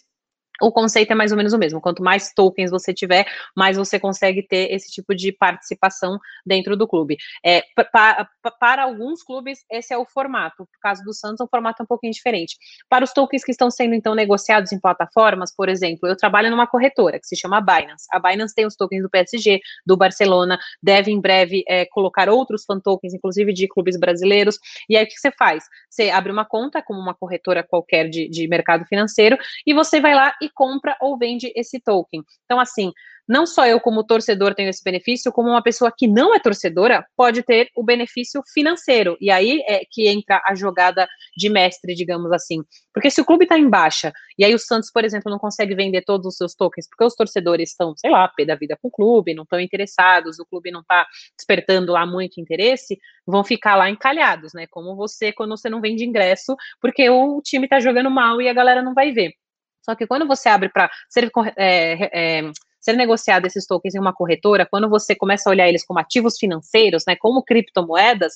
o 0.61 0.73
conceito 0.73 1.13
é 1.13 1.15
mais 1.15 1.31
ou 1.31 1.37
menos 1.37 1.53
o 1.53 1.59
mesmo. 1.59 1.81
Quanto 1.81 2.03
mais 2.03 2.33
tokens 2.33 2.71
você 2.71 2.93
tiver, 2.93 3.27
mais 3.57 3.77
você 3.77 3.99
consegue 3.99 4.43
ter 4.43 4.73
esse 4.73 4.91
tipo 4.91 5.15
de 5.15 5.33
participação 5.33 6.19
dentro 6.45 6.77
do 6.77 6.87
clube. 6.87 7.17
É, 7.45 7.63
para, 8.59 8.83
alguns 8.83 9.23
clubes, 9.23 9.65
esse 9.71 9.93
é 9.93 9.99
o 9.99 10.05
formato. 10.05 10.63
No 10.63 10.81
caso 10.81 11.03
do 11.05 11.15
Santos, 11.15 11.41
é 11.41 11.49
formato 11.49 11.83
é 11.83 11.85
um 11.85 11.87
pouquinho 11.87 12.13
diferente. 12.13 12.57
Para 12.89 13.05
os 13.05 13.13
tokens 13.13 13.45
que 13.45 13.51
estão 13.51 13.71
sendo, 13.71 13.95
então, 13.95 14.15
negociados 14.15 14.73
em 14.73 14.81
plataformas, 14.81 15.55
por 15.55 15.69
exemplo, 15.69 16.09
eu 16.09 16.17
trabalho 16.17 16.51
numa 16.51 16.67
corretora 16.67 17.19
que 17.19 17.27
se 17.27 17.37
chama 17.37 17.61
Binance. 17.61 18.07
A 18.11 18.19
Binance 18.19 18.55
tem 18.55 18.67
os 18.67 18.75
tokens 18.75 19.03
do 19.03 19.11
PSG, 19.11 19.61
do 19.87 19.97
Barcelona, 19.97 20.59
deve 20.83 21.11
em 21.11 21.21
breve 21.21 21.65
é, 21.69 21.85
colocar 21.87 22.29
outros 22.29 22.65
fan 22.65 22.81
tokens, 22.81 23.15
inclusive 23.15 23.53
de 23.53 23.69
clubes 23.69 23.99
brasileiros. 23.99 24.59
E 24.89 24.97
aí, 24.97 25.05
o 25.05 25.07
que 25.07 25.19
você 25.19 25.31
faz? 25.31 25.65
Você 25.89 26.11
abre 26.11 26.33
uma 26.33 26.45
conta, 26.45 26.83
como 26.83 27.01
uma 27.01 27.15
corretora 27.15 27.63
qualquer 27.63 28.09
de, 28.09 28.29
de 28.29 28.49
mercado 28.49 28.85
financeiro, 28.87 29.39
e 29.67 29.73
você 29.73 30.01
vai 30.01 30.15
lá 30.15 30.35
e 30.43 30.48
compra 30.55 30.97
ou 31.01 31.19
vende 31.19 31.53
esse 31.55 31.81
token. 31.81 32.23
Então, 32.45 32.59
assim, 32.59 32.93
não 33.29 33.45
só 33.47 33.67
eu, 33.67 33.79
como 33.79 34.03
torcedor, 34.03 34.55
tenho 34.55 34.71
esse 34.71 34.83
benefício, 34.83 35.31
como 35.31 35.51
uma 35.51 35.63
pessoa 35.63 35.93
que 35.95 36.09
não 36.09 36.35
é 36.35 36.41
torcedora 36.41 37.07
pode 37.15 37.43
ter 37.43 37.69
o 37.77 37.85
benefício 37.85 38.43
financeiro. 38.55 39.19
E 39.21 39.31
aí 39.31 39.63
é 39.69 39.83
que 39.91 40.09
entra 40.09 40.41
a 40.47 40.55
jogada 40.55 41.07
de 41.37 41.51
mestre, 41.51 41.95
digamos 41.95 42.33
assim. 42.33 42.63
Porque 42.93 43.11
se 43.11 43.21
o 43.21 43.25
clube 43.27 43.45
está 43.45 43.59
em 43.59 43.69
baixa, 43.69 44.13
e 44.39 44.45
aí 44.45 44.55
o 44.55 44.59
Santos, 44.59 44.91
por 44.91 45.05
exemplo, 45.05 45.31
não 45.31 45.39
consegue 45.39 45.75
vender 45.75 46.03
todos 46.07 46.27
os 46.27 46.37
seus 46.37 46.55
tokens, 46.55 46.89
porque 46.89 47.05
os 47.05 47.15
torcedores 47.15 47.71
estão, 47.71 47.95
sei 47.99 48.11
lá, 48.11 48.27
pé 48.29 48.47
da 48.47 48.55
vida 48.55 48.79
com 48.81 48.89
o 48.89 48.91
clube, 48.91 49.35
não 49.35 49.43
estão 49.43 49.61
interessados, 49.61 50.39
o 50.39 50.47
clube 50.47 50.71
não 50.71 50.81
está 50.81 51.07
despertando 51.37 51.93
lá 51.93 52.07
muito 52.07 52.41
interesse, 52.41 52.99
vão 53.27 53.45
ficar 53.45 53.77
lá 53.77 53.91
encalhados, 53.91 54.55
né? 54.55 54.67
Como 54.71 54.97
você 54.97 55.33
quando 55.33 55.51
você 55.51 55.69
não 55.69 55.83
vende 55.83 56.03
ingresso, 56.03 56.57
porque 56.81 57.11
o 57.11 57.43
time 57.43 57.67
está 57.67 57.79
jogando 57.79 58.11
mal 58.11 58.41
e 58.41 58.49
a 58.49 58.55
galera 58.55 58.81
não 58.81 58.95
vai 58.95 59.13
ver. 59.13 59.35
Só 59.89 59.95
que 59.95 60.07
quando 60.07 60.27
você 60.27 60.49
abre 60.49 60.69
para 60.69 60.91
ser 61.09 61.31
é, 61.57 62.41
é, 62.41 62.53
ser 62.79 62.93
negociado 62.93 63.47
esses 63.47 63.67
tokens 63.67 63.95
em 63.95 63.99
uma 63.99 64.13
corretora, 64.13 64.67
quando 64.71 64.89
você 64.89 65.15
começa 65.15 65.49
a 65.49 65.53
olhar 65.53 65.69
eles 65.69 65.85
como 65.85 65.99
ativos 65.99 66.37
financeiros, 66.39 67.05
né, 67.07 67.17
como 67.17 67.43
criptomoedas, 67.43 68.35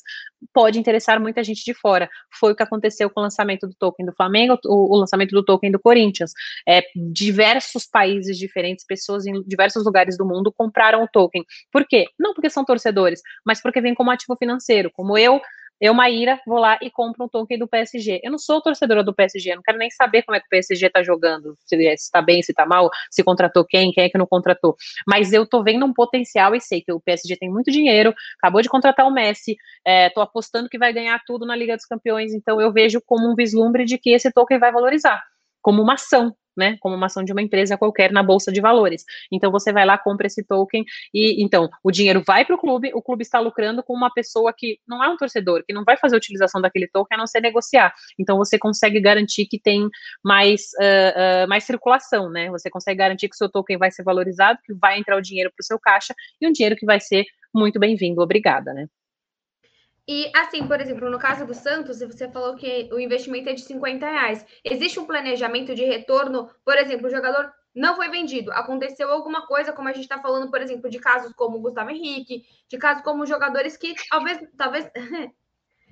pode 0.53 0.79
interessar 0.79 1.21
muita 1.21 1.45
gente 1.45 1.63
de 1.65 1.75
fora. 1.75 2.09
Foi 2.39 2.53
o 2.53 2.57
que 2.57 2.63
aconteceu 2.63 3.09
com 3.11 3.21
o 3.21 3.23
lançamento 3.23 3.67
do 3.67 3.75
token 3.79 4.07
do 4.07 4.13
Flamengo, 4.15 4.59
o, 4.65 4.95
o 4.95 4.99
lançamento 4.99 5.31
do 5.31 5.45
token 5.45 5.71
do 5.71 5.79
Corinthians. 5.79 6.33
É, 6.67 6.83
diversos 6.97 7.87
países 7.87 8.39
diferentes, 8.39 8.85
pessoas 8.87 9.27
em 9.27 9.43
diversos 9.43 9.85
lugares 9.85 10.17
do 10.17 10.27
mundo 10.27 10.53
compraram 10.53 11.03
o 11.03 11.09
token. 11.09 11.45
Por 11.71 11.87
quê? 11.87 12.07
Não 12.19 12.35
porque 12.35 12.51
são 12.51 12.65
torcedores, 12.65 13.21
mas 13.45 13.61
porque 13.61 13.81
vem 13.81 13.95
como 13.95 14.11
ativo 14.11 14.37
financeiro. 14.39 14.91
Como 14.91 15.17
eu 15.17 15.41
eu, 15.81 15.93
Maíra, 15.93 16.41
vou 16.47 16.59
lá 16.59 16.79
e 16.81 16.91
compro 16.91 17.25
um 17.25 17.29
token 17.29 17.59
do 17.59 17.67
PSG. 17.67 18.21
Eu 18.23 18.31
não 18.31 18.39
sou 18.39 18.61
torcedora 18.61 19.03
do 19.03 19.13
PSG, 19.13 19.57
não 19.57 19.63
quero 19.63 19.79
nem 19.79 19.91
saber 19.91 20.23
como 20.23 20.37
é 20.37 20.41
que 20.41 20.47
o 20.47 20.49
PSG 20.49 20.89
tá 20.91 21.03
jogando, 21.03 21.57
se 21.65 21.77
está 21.77 22.23
bem, 22.23 22.43
se 22.43 22.53
está 22.53 22.65
mal, 22.65 22.89
se 23.11 23.23
contratou 23.25 23.65
quem, 23.65 23.91
quem 23.91 24.05
é 24.05 24.09
que 24.09 24.17
não 24.17 24.27
contratou. 24.27 24.77
Mas 25.07 25.33
eu 25.33 25.47
tô 25.47 25.63
vendo 25.63 25.85
um 25.85 25.93
potencial 25.93 26.55
e 26.55 26.61
sei 26.61 26.83
que 26.83 26.93
o 26.93 27.01
PSG 27.01 27.37
tem 27.37 27.51
muito 27.51 27.71
dinheiro, 27.71 28.15
acabou 28.39 28.63
de 28.63 28.69
contratar 28.69 29.07
o 29.07 29.11
Messi, 29.11 29.57
é, 29.85 30.09
tô 30.11 30.21
apostando 30.21 30.69
que 30.69 30.79
vai 30.79 30.93
ganhar 30.93 31.21
tudo 31.27 31.45
na 31.45 31.57
Liga 31.57 31.77
dos 31.77 31.87
Campeões, 31.87 32.33
então 32.33 32.61
eu 32.61 32.73
vejo 32.73 33.01
como 33.05 33.31
um 33.31 33.35
vislumbre 33.35 33.85
de 33.85 33.99
que 33.99 34.11
esse 34.11 34.31
token 34.31 34.59
vai 34.59 34.71
valorizar, 34.71 35.23
como 35.61 35.83
uma 35.83 35.95
ação, 35.95 36.35
né, 36.57 36.77
como 36.81 36.95
uma 36.95 37.07
ação 37.07 37.25
de 37.25 37.33
uma 37.33 37.43
empresa 37.43 37.77
qualquer 37.77 38.13
na 38.13 38.23
bolsa 38.23 38.53
de 38.53 38.61
valores. 38.61 39.05
Então 39.31 39.51
você 39.51 39.73
vai 39.73 39.85
lá, 39.85 39.99
compra 39.99 40.27
esse 40.27 40.45
token 40.45 40.85
e 41.13 41.43
então 41.43 41.69
o 41.83 41.91
dinheiro 41.91 42.23
vai 42.27 42.45
para 42.45 42.55
o 42.55 42.59
clube, 42.59 42.91
o 42.95 43.03
clube 43.03 43.23
está 43.23 43.39
lucrando 43.39 43.83
com 43.83 43.95
uma 43.95 44.13
pessoa 44.13 44.53
que 44.57 44.79
não 44.87 45.03
é 45.03 45.09
um 45.09 45.17
torcedor, 45.17 45.65
que 45.67 45.73
não 45.73 45.85
vai 45.85 45.97
fazer 45.97 46.15
a 46.15 46.19
utilização 46.19 46.61
daquele 46.61 46.89
token 46.89 47.17
a 47.17 47.19
não 47.19 47.27
ser 47.27 47.41
negociar. 47.41 47.93
Então 48.19 48.37
você 48.37 48.59
consegue 48.59 49.01
garantir 49.01 49.47
que 49.47 49.59
tem 49.59 49.89
mais, 50.23 50.71
uh, 50.81 51.45
uh, 51.45 51.49
mais 51.49 51.65
circulação, 51.65 52.31
né? 52.31 52.51
Você 52.51 52.71
consegue 52.71 52.99
garantir 52.99 53.29
que 53.29 53.35
o 53.35 53.39
seu 53.39 53.51
token 53.51 53.79
vai 53.79 53.91
ser 53.91 54.03
valorizado, 54.03 54.59
que 54.65 54.73
vai 54.75 54.99
entrar 54.99 55.17
o 55.17 55.23
dinheiro 55.23 55.51
para 55.51 55.63
o 55.63 55.65
seu 55.65 55.79
caixa 55.79 56.15
e 56.41 56.47
um 56.47 56.53
dinheiro 56.53 56.77
que 56.77 56.87
vai 56.87 57.01
ser 57.01 57.25
muito 57.55 57.79
bem-vindo. 57.79 58.21
Obrigada, 58.21 58.73
né? 58.73 58.87
E 60.07 60.31
assim, 60.35 60.67
por 60.67 60.81
exemplo, 60.81 61.09
no 61.09 61.19
caso 61.19 61.47
do 61.47 61.55
Santos, 61.55 62.01
você 62.01 62.29
falou 62.29 62.57
que 62.57 62.89
o 62.93 62.99
investimento 62.99 63.49
é 63.49 63.53
de 63.53 63.63
50 63.63 64.05
reais. 64.05 64.45
Existe 64.65 64.99
um 64.99 65.07
planejamento 65.07 65.75
de 65.75 65.85
retorno, 65.85 66.51
por 66.65 66.77
exemplo, 66.77 67.07
o 67.07 67.11
jogador 67.11 67.53
não 67.75 67.97
foi 67.97 68.11
vendido, 68.11 68.53
aconteceu 68.53 69.11
alguma 69.11 69.47
coisa, 69.47 69.73
como 69.73 69.89
a 69.89 69.93
gente 69.93 70.05
está 70.05 70.21
falando, 70.21 70.51
por 70.51 70.61
exemplo, 70.61 70.91
de 70.91 70.99
casos 70.99 71.33
como 71.33 71.57
o 71.57 71.61
Gustavo 71.61 71.91
Henrique, 71.91 72.45
de 72.69 72.79
casos 72.79 73.03
como 73.03 73.25
jogadores 73.27 73.77
que 73.77 73.95
talvez, 74.11 74.41
talvez, 74.59 74.91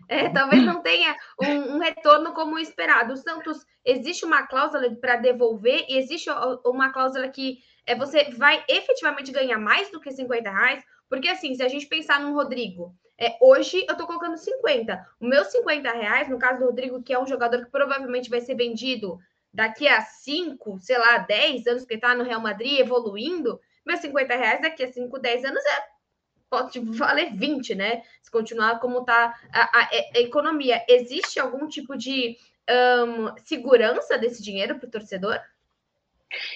é, 0.08 0.28
talvez 0.28 0.62
não 0.62 0.82
tenha 0.82 1.16
um, 1.40 1.76
um, 1.76 1.78
retorno 1.78 2.34
como 2.34 2.58
esperado. 2.58 3.14
O 3.14 3.16
Santos 3.16 3.64
existe 3.84 4.24
uma 4.24 4.46
cláusula 4.46 4.94
para 4.96 5.16
devolver 5.16 5.86
e 5.88 5.96
existe 5.96 6.28
uma 6.66 6.90
cláusula 6.92 7.28
que 7.28 7.60
é, 7.86 7.94
você 7.94 8.30
vai 8.32 8.62
efetivamente 8.68 9.32
ganhar 9.32 9.58
mais 9.58 9.90
do 9.90 10.00
que 10.00 10.10
50 10.10 10.50
reais, 10.50 10.84
porque 11.10 11.28
assim, 11.28 11.54
se 11.54 11.62
a 11.62 11.68
gente 11.68 11.86
pensar 11.86 12.20
no 12.20 12.32
Rodrigo, 12.32 12.94
é, 13.18 13.36
hoje 13.40 13.84
eu 13.86 13.96
tô 13.96 14.06
colocando 14.06 14.38
50. 14.38 15.06
O 15.20 15.26
meu 15.26 15.44
50 15.44 15.92
reais, 15.92 16.28
no 16.28 16.38
caso 16.38 16.60
do 16.60 16.66
Rodrigo, 16.66 17.02
que 17.02 17.12
é 17.12 17.20
um 17.20 17.26
jogador 17.26 17.64
que 17.64 17.70
provavelmente 17.70 18.30
vai 18.30 18.40
ser 18.40 18.54
vendido 18.54 19.18
daqui 19.52 19.88
a 19.88 20.00
5, 20.00 20.78
sei 20.78 20.96
lá, 20.96 21.18
10 21.18 21.66
anos 21.66 21.84
que 21.84 21.98
tá 21.98 22.14
no 22.14 22.22
Real 22.22 22.40
Madrid 22.40 22.78
evoluindo, 22.78 23.60
meus 23.84 24.00
50 24.00 24.36
reais 24.36 24.62
daqui 24.62 24.84
a 24.84 24.92
5, 24.92 25.18
10 25.18 25.44
anos 25.44 25.64
é 25.66 26.00
pode 26.48 26.80
valer 26.80 27.34
20, 27.34 27.74
né? 27.74 28.02
Se 28.22 28.30
continuar 28.30 28.80
como 28.80 29.04
tá 29.04 29.34
a, 29.52 29.78
a, 29.78 29.88
a 30.14 30.20
economia. 30.20 30.84
Existe 30.88 31.38
algum 31.38 31.68
tipo 31.68 31.96
de 31.96 32.36
um, 32.68 33.36
segurança 33.44 34.16
desse 34.18 34.42
dinheiro 34.42 34.78
para 34.78 34.88
o 34.88 34.90
torcedor? 34.90 35.38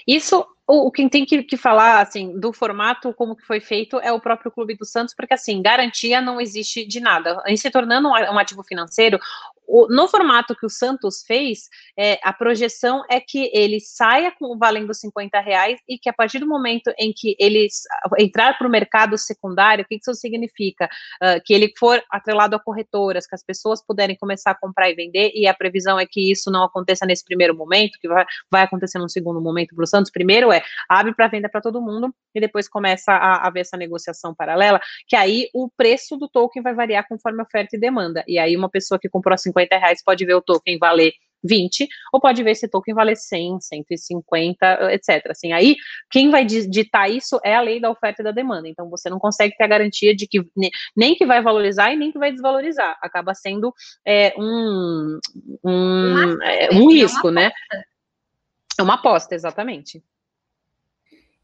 Isso, 0.06 0.46
o, 0.66 0.86
o 0.86 0.90
quem 0.90 1.08
tem 1.08 1.24
que, 1.24 1.42
que, 1.42 1.56
falar, 1.56 2.00
assim, 2.00 2.38
do 2.38 2.52
formato, 2.52 3.12
como 3.14 3.36
que 3.36 3.46
foi 3.46 3.60
feito, 3.60 3.98
é 4.00 4.12
o 4.12 4.20
próprio 4.20 4.50
Clube 4.50 4.76
do 4.76 4.84
Santos, 4.84 5.14
porque, 5.14 5.34
assim, 5.34 5.60
garantia 5.62 6.20
não 6.20 6.40
existe 6.40 6.86
de 6.86 7.00
nada. 7.00 7.42
Em 7.46 7.56
se 7.56 7.70
tornando 7.70 8.08
um, 8.08 8.12
um 8.12 8.38
ativo 8.38 8.62
financeiro, 8.62 9.18
o, 9.66 9.86
no 9.88 10.08
formato 10.08 10.54
que 10.54 10.66
o 10.66 10.70
Santos 10.70 11.22
fez, 11.26 11.68
é, 11.98 12.18
a 12.22 12.32
projeção 12.32 13.02
é 13.10 13.20
que 13.20 13.50
ele 13.52 13.80
saia 13.80 14.32
com 14.38 14.56
valendo 14.58 14.92
50 14.92 15.40
reais 15.40 15.80
e 15.88 15.98
que 15.98 16.08
a 16.08 16.12
partir 16.12 16.38
do 16.38 16.46
momento 16.46 16.92
em 16.98 17.12
que 17.14 17.36
ele 17.38 17.66
entrar 18.18 18.56
para 18.58 18.66
o 18.66 18.70
mercado 18.70 19.16
secundário, 19.16 19.84
o 19.84 19.88
que 19.88 19.96
isso 19.96 20.14
significa? 20.14 20.88
Uh, 21.22 21.40
que 21.44 21.54
ele 21.54 21.72
for 21.78 22.02
atrelado 22.10 22.56
a 22.56 22.60
corretoras, 22.60 23.26
que 23.26 23.34
as 23.34 23.44
pessoas 23.44 23.84
puderem 23.84 24.16
começar 24.16 24.50
a 24.50 24.54
comprar 24.54 24.90
e 24.90 24.94
vender, 24.94 25.32
e 25.34 25.46
a 25.46 25.54
previsão 25.54 25.98
é 25.98 26.06
que 26.06 26.30
isso 26.30 26.50
não 26.50 26.64
aconteça 26.64 27.06
nesse 27.06 27.24
primeiro 27.24 27.56
momento, 27.56 27.98
que 28.00 28.08
vai, 28.08 28.24
vai 28.50 28.62
acontecer 28.62 28.98
num 28.98 29.08
segundo 29.08 29.40
momento 29.40 29.74
para 29.74 29.84
o 29.84 29.86
Santos. 29.86 30.10
Primeiro 30.10 30.52
é 30.52 30.62
abre 30.88 31.14
para 31.14 31.28
venda 31.28 31.48
para 31.48 31.60
todo 31.60 31.80
mundo 31.80 32.14
e 32.34 32.40
depois 32.40 32.68
começa 32.68 33.12
a 33.12 33.46
haver 33.46 33.60
essa 33.60 33.76
negociação 33.76 34.34
paralela, 34.34 34.80
que 35.06 35.16
aí 35.16 35.48
o 35.54 35.70
preço 35.74 36.16
do 36.16 36.28
token 36.28 36.62
vai 36.62 36.74
variar 36.74 37.06
conforme 37.08 37.42
oferta 37.42 37.76
e 37.76 37.80
demanda. 37.80 38.24
E 38.26 38.38
aí 38.38 38.56
uma 38.56 38.68
pessoa 38.68 38.98
que 38.98 39.08
comprou 39.08 39.36
50 39.36 39.53
reais 39.54 40.02
pode 40.02 40.24
ver 40.24 40.34
o 40.34 40.42
token 40.42 40.78
valer 40.78 41.12
20, 41.44 41.86
ou 42.12 42.20
pode 42.20 42.42
ver 42.42 42.52
esse 42.52 42.66
token 42.66 42.94
valer 42.94 43.16
100, 43.16 43.60
150, 43.60 44.92
etc. 44.92 45.30
Assim, 45.30 45.52
aí, 45.52 45.76
quem 46.10 46.30
vai 46.30 46.44
ditar 46.44 47.10
isso 47.10 47.38
é 47.44 47.54
a 47.54 47.60
lei 47.60 47.78
da 47.78 47.90
oferta 47.90 48.22
e 48.22 48.24
da 48.24 48.30
demanda. 48.30 48.66
Então, 48.66 48.88
você 48.88 49.10
não 49.10 49.18
consegue 49.18 49.54
ter 49.56 49.64
a 49.64 49.68
garantia 49.68 50.16
de 50.16 50.26
que 50.26 50.42
nem 50.96 51.14
que 51.14 51.26
vai 51.26 51.42
valorizar 51.42 51.92
e 51.92 51.96
nem 51.96 52.10
que 52.10 52.18
vai 52.18 52.32
desvalorizar. 52.32 52.96
Acaba 53.02 53.34
sendo 53.34 53.72
é, 54.06 54.34
um, 54.38 55.18
um, 55.62 56.42
é, 56.42 56.70
um 56.72 56.90
risco, 56.90 57.30
né? 57.30 57.52
É 58.78 58.82
uma 58.82 58.94
aposta, 58.94 59.34
exatamente. 59.34 60.02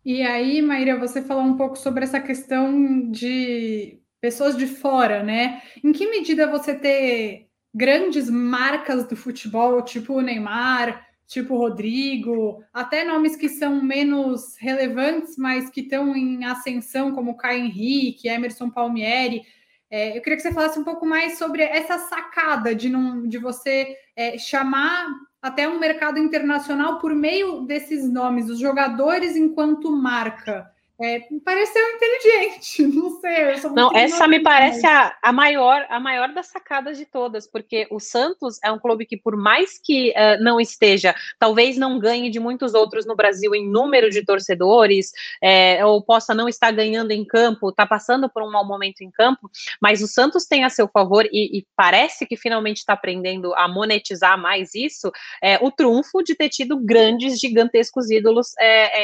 E 0.02 0.22
aí, 0.22 0.62
Maíra, 0.62 0.98
você 0.98 1.20
falou 1.20 1.44
um 1.44 1.58
pouco 1.58 1.76
sobre 1.76 2.04
essa 2.04 2.18
questão 2.18 3.10
de 3.10 4.00
pessoas 4.18 4.56
de 4.56 4.66
fora, 4.66 5.22
né? 5.22 5.60
Em 5.84 5.92
que 5.92 6.08
medida 6.08 6.50
você 6.50 6.74
ter 6.74 7.49
grandes 7.74 8.28
marcas 8.28 9.06
do 9.06 9.16
futebol, 9.16 9.82
tipo 9.82 10.14
o 10.14 10.20
Neymar, 10.20 11.06
tipo 11.26 11.54
o 11.54 11.58
Rodrigo, 11.58 12.62
até 12.74 13.04
nomes 13.04 13.36
que 13.36 13.48
são 13.48 13.80
menos 13.82 14.56
relevantes, 14.58 15.36
mas 15.36 15.70
que 15.70 15.82
estão 15.82 16.14
em 16.16 16.44
ascensão, 16.44 17.12
como 17.12 17.36
Caio 17.36 17.64
Henrique, 17.64 18.28
Emerson 18.28 18.68
Palmieri. 18.68 19.42
É, 19.88 20.16
eu 20.16 20.22
queria 20.22 20.36
que 20.36 20.42
você 20.42 20.52
falasse 20.52 20.78
um 20.78 20.84
pouco 20.84 21.06
mais 21.06 21.38
sobre 21.38 21.62
essa 21.62 21.98
sacada 21.98 22.74
de, 22.74 22.88
não, 22.88 23.26
de 23.26 23.38
você 23.38 23.96
é, 24.16 24.36
chamar 24.38 25.06
até 25.40 25.68
um 25.68 25.78
mercado 25.78 26.18
internacional 26.18 26.98
por 26.98 27.14
meio 27.14 27.62
desses 27.62 28.08
nomes, 28.10 28.50
os 28.50 28.58
jogadores 28.58 29.36
enquanto 29.36 29.90
marca. 29.90 30.70
É, 31.02 31.20
pareceu 31.42 31.82
inteligente, 31.94 32.82
não 32.94 33.18
sei. 33.20 33.70
não, 33.74 33.90
essa 33.96 34.28
me 34.28 34.40
parece 34.40 34.86
a, 34.86 35.16
a, 35.22 35.32
maior, 35.32 35.86
a 35.88 35.98
maior 35.98 36.30
das 36.34 36.48
sacadas 36.48 36.98
de 36.98 37.06
todas, 37.06 37.46
porque 37.46 37.86
o 37.90 37.98
Santos 37.98 38.58
é 38.62 38.70
um 38.70 38.78
clube 38.78 39.06
que, 39.06 39.16
por 39.16 39.34
mais 39.34 39.80
que 39.82 40.10
uh, 40.10 40.42
não 40.44 40.60
esteja, 40.60 41.14
talvez 41.38 41.78
não 41.78 41.98
ganhe 41.98 42.28
de 42.28 42.38
muitos 42.38 42.74
outros 42.74 43.06
no 43.06 43.16
Brasil 43.16 43.54
em 43.54 43.66
número 43.66 44.10
de 44.10 44.22
torcedores, 44.22 45.10
é, 45.42 45.82
ou 45.86 46.02
possa 46.02 46.34
não 46.34 46.46
estar 46.46 46.70
ganhando 46.70 47.12
em 47.12 47.24
campo, 47.24 47.70
está 47.70 47.86
passando 47.86 48.28
por 48.28 48.42
um 48.42 48.50
mau 48.50 48.66
momento 48.66 49.00
em 49.00 49.10
campo, 49.10 49.50
mas 49.80 50.02
o 50.02 50.06
Santos 50.06 50.44
tem 50.44 50.64
a 50.64 50.68
seu 50.68 50.86
favor 50.86 51.24
e, 51.32 51.60
e 51.60 51.66
parece 51.74 52.26
que 52.26 52.36
finalmente 52.36 52.78
está 52.78 52.92
aprendendo 52.92 53.54
a 53.54 53.66
monetizar 53.66 54.38
mais 54.38 54.74
isso, 54.74 55.10
é, 55.42 55.58
o 55.62 55.70
trunfo 55.70 56.22
de 56.22 56.34
ter 56.34 56.50
tido 56.50 56.78
grandes, 56.78 57.40
gigantescos 57.40 58.10
ídolos 58.10 58.48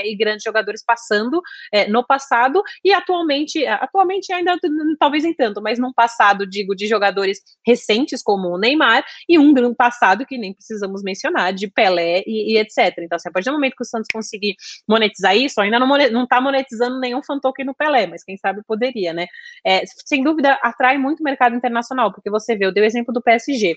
e 0.04 0.14
grandes 0.14 0.42
jogadores 0.44 0.84
passando 0.84 1.40
no 1.88 2.04
passado 2.04 2.62
e 2.84 2.92
atualmente, 2.92 3.66
atualmente 3.66 4.32
ainda 4.32 4.58
talvez 4.98 5.24
em 5.24 5.34
tanto, 5.34 5.62
mas 5.62 5.78
num 5.78 5.92
passado, 5.92 6.46
digo, 6.46 6.74
de 6.74 6.86
jogadores 6.86 7.40
recentes 7.66 8.22
como 8.22 8.48
o 8.48 8.58
Neymar 8.58 9.04
e 9.28 9.38
um 9.38 9.52
grande 9.52 9.74
passado 9.74 10.26
que 10.26 10.38
nem 10.38 10.54
precisamos 10.54 11.02
mencionar, 11.02 11.52
de 11.52 11.68
Pelé 11.68 12.22
e, 12.26 12.54
e 12.54 12.58
etc. 12.58 12.98
Então, 12.98 13.16
assim, 13.16 13.28
a 13.28 13.32
partir 13.32 13.50
do 13.50 13.54
momento 13.54 13.76
que 13.76 13.82
o 13.82 13.86
Santos 13.86 14.08
conseguir 14.12 14.56
monetizar 14.88 15.36
isso, 15.36 15.60
ainda 15.60 15.78
não, 15.78 15.86
não 15.86 16.24
está 16.24 16.40
monetizando 16.40 16.98
nenhum 17.00 17.22
fan 17.22 17.38
token 17.38 17.66
no 17.66 17.74
Pelé, 17.74 18.06
mas 18.06 18.24
quem 18.24 18.36
sabe 18.36 18.62
poderia, 18.66 19.12
né? 19.12 19.26
É, 19.64 19.82
sem 20.04 20.22
dúvida, 20.22 20.58
atrai 20.62 20.98
muito 20.98 21.22
mercado 21.22 21.54
internacional, 21.54 22.12
porque 22.12 22.30
você 22.30 22.56
vê, 22.56 22.66
eu 22.66 22.72
dei 22.72 22.82
o 22.82 22.86
exemplo 22.86 23.12
do 23.12 23.22
PSG 23.22 23.76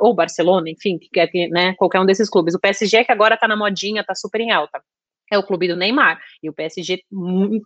ou 0.00 0.14
Barcelona, 0.14 0.68
enfim, 0.70 0.98
que, 0.98 1.48
né, 1.48 1.74
qualquer 1.74 2.00
um 2.00 2.06
desses 2.06 2.28
clubes. 2.28 2.54
O 2.54 2.60
PSG 2.60 2.98
é 2.98 3.04
que 3.04 3.12
agora 3.12 3.36
tá 3.36 3.46
na 3.46 3.56
modinha, 3.56 4.04
tá 4.04 4.14
super 4.14 4.40
em 4.40 4.50
alta. 4.50 4.82
É 5.30 5.38
o 5.38 5.42
clube 5.42 5.68
do 5.68 5.76
Neymar. 5.76 6.18
E 6.42 6.48
o 6.48 6.52
PSG, 6.52 7.02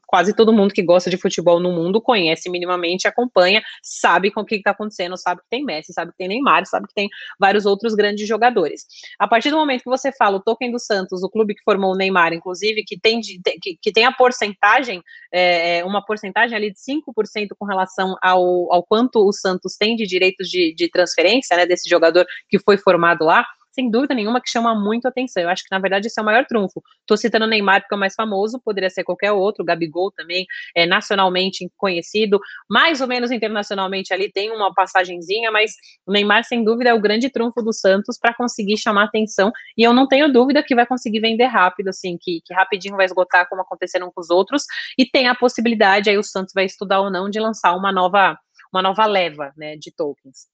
quase 0.07 0.35
todo 0.35 0.53
mundo 0.53 0.73
que 0.73 0.83
gosta 0.83 1.11
de 1.11 1.17
futebol 1.17 1.61
no 1.61 1.73
mundo 1.73 2.01
conhece 2.01 2.51
minimamente, 2.51 3.09
acompanha, 3.09 3.63
sabe 3.83 4.31
com 4.31 4.41
o 4.41 4.45
que 4.45 4.57
está 4.57 4.71
acontecendo, 4.71 5.17
sabe 5.17 5.41
que 5.43 5.49
tem 5.49 5.65
Messi, 5.65 5.93
sabe 5.93 6.13
que 6.13 6.19
tem 6.19 6.29
Neymar, 6.29 6.67
sabe 6.67 6.87
que 6.87 6.95
tem 6.95 7.09
vários 7.39 7.67
outros 7.67 7.95
grandes 7.95 8.27
jogadores. 8.27 8.87
A 9.19 9.27
partir 9.27 9.51
do 9.51 9.57
momento 9.57 9.83
que 9.83 9.91
você 9.91 10.13
fala 10.13 10.37
o 10.37 10.43
token 10.43 10.71
do 10.71 10.79
Santos, 10.79 11.23
o 11.23 11.29
clube 11.29 11.55
que 11.55 11.63
formou 11.63 11.93
o 11.93 11.97
Neymar, 11.97 12.33
inclusive, 12.33 12.85
que 12.85 12.99
tem, 12.99 13.21
que, 13.21 13.77
que, 13.81 13.93
tem 13.93 14.05
a 14.05 14.13
porcentagem, 14.13 15.03
é, 15.33 15.79
é 15.79 15.85
uma 15.85 16.05
porcentagem 16.05 16.57
ali 16.57 16.73
de 16.73 16.79
5% 16.79 17.49
com 17.59 17.67
relação 17.67 18.17
ao, 18.23 18.73
ao 18.73 18.83
quanto 18.83 19.27
o 19.27 19.33
Santos 19.33 19.77
tem 19.77 19.97
de 19.97 20.07
direitos 20.07 20.49
de, 20.49 20.75
de 20.75 20.89
transferência, 20.89 21.57
né, 21.57 21.67
desse 21.67 21.89
jogador 21.89 22.27
que 22.49 22.59
foi 22.59 22.79
formado 22.79 23.25
lá, 23.25 23.45
sem 23.73 23.91
dúvida 23.91 24.15
nenhuma, 24.15 24.41
que 24.41 24.51
chama 24.51 24.75
muito 24.75 25.07
atenção. 25.07 25.43
Eu 25.43 25.49
acho 25.49 25.63
que, 25.63 25.71
na 25.71 25.79
verdade, 25.79 26.07
esse 26.07 26.19
é 26.19 26.23
o 26.23 26.25
maior 26.25 26.45
trunfo. 26.47 26.83
Estou 27.01 27.17
citando 27.17 27.45
o 27.45 27.49
Neymar 27.49 27.81
porque 27.81 27.95
é 27.95 27.97
o 27.97 28.01
mais 28.01 28.15
famoso, 28.15 28.61
poderia 28.65 28.91
ser 28.91 29.05
qualquer 29.05 29.33
outro, 29.33 29.63
o 29.63 29.67
Gabigol 29.67 30.11
também 30.13 30.47
é 30.77 30.87
nacionalmente 30.87 31.71
conhecido, 31.77 32.41
mais 32.69 33.01
ou 33.01 33.07
menos 33.07 33.31
internacionalmente 33.31 34.13
ali 34.13 34.31
tem 34.31 34.51
uma 34.51 34.73
passagenzinha, 34.75 35.51
mas 35.51 35.73
o 36.07 36.13
Neymar, 36.13 36.45
sem 36.45 36.65
dúvida, 36.65 36.91
é 36.91 36.95
o 36.95 37.01
grande 37.01 37.31
trunfo 37.31 37.63
do 37.63 37.73
Santos 37.73 38.19
para 38.19 38.35
conseguir 38.35 38.77
chamar 38.77 39.05
atenção, 39.05 39.53
e 39.77 39.83
eu 39.83 39.93
não 39.93 40.07
tenho 40.07 40.33
dúvida 40.33 40.63
que 40.63 40.75
vai 40.75 40.87
conseguir 40.87 41.21
vender 41.21 41.47
rápido, 41.47 41.89
assim, 41.89 42.17
que, 42.21 42.41
que 42.45 42.55
rapidinho 42.55 42.97
vai 42.97 43.07
esgotar 43.07 43.49
como 43.49 43.63
aconteceram 43.63 44.11
com 44.13 44.21
os 44.21 44.31
outros, 44.31 44.65
e 44.99 45.07
tem 45.07 45.29
a 45.29 45.35
possibilidade, 45.35 46.11
aí 46.11 46.19
o 46.19 46.23
Santos 46.23 46.53
vai 46.55 46.65
estudar 46.65 47.01
ou 47.01 47.11
não, 47.11 47.31
de 47.31 47.39
lançar 47.39 47.75
uma 47.75 47.93
nova 47.93 48.37
uma 48.73 48.83
nova 48.83 49.07
leva 49.07 49.53
né, 49.57 49.77
de 49.77 49.91
tokens. 49.91 50.47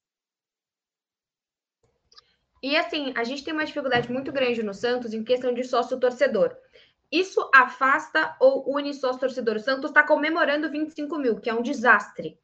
E 2.65 2.79
assim, 2.79 3.13
a 3.15 3.25
gente 3.25 3.45
tem 3.45 3.53
uma 3.53 3.67
dificuldade 3.67 4.11
muito 4.11 4.33
grande 4.33 4.63
no 4.63 4.73
Santos 4.73 5.13
em 5.13 5.23
questão 5.23 5.53
de 5.53 5.63
sócio 5.65 6.01
torcedor. 6.01 6.57
Isso 7.13 7.51
afasta 7.55 8.35
ou 8.41 8.65
une 8.75 8.95
sócio 8.95 9.21
torcedor? 9.21 9.57
O 9.57 9.61
Santos 9.61 9.91
está 9.91 10.03
comemorando 10.03 10.71
25 10.71 11.19
mil, 11.19 11.39
que 11.39 11.51
é 11.51 11.53
um 11.53 11.61
desastre. 11.61 12.39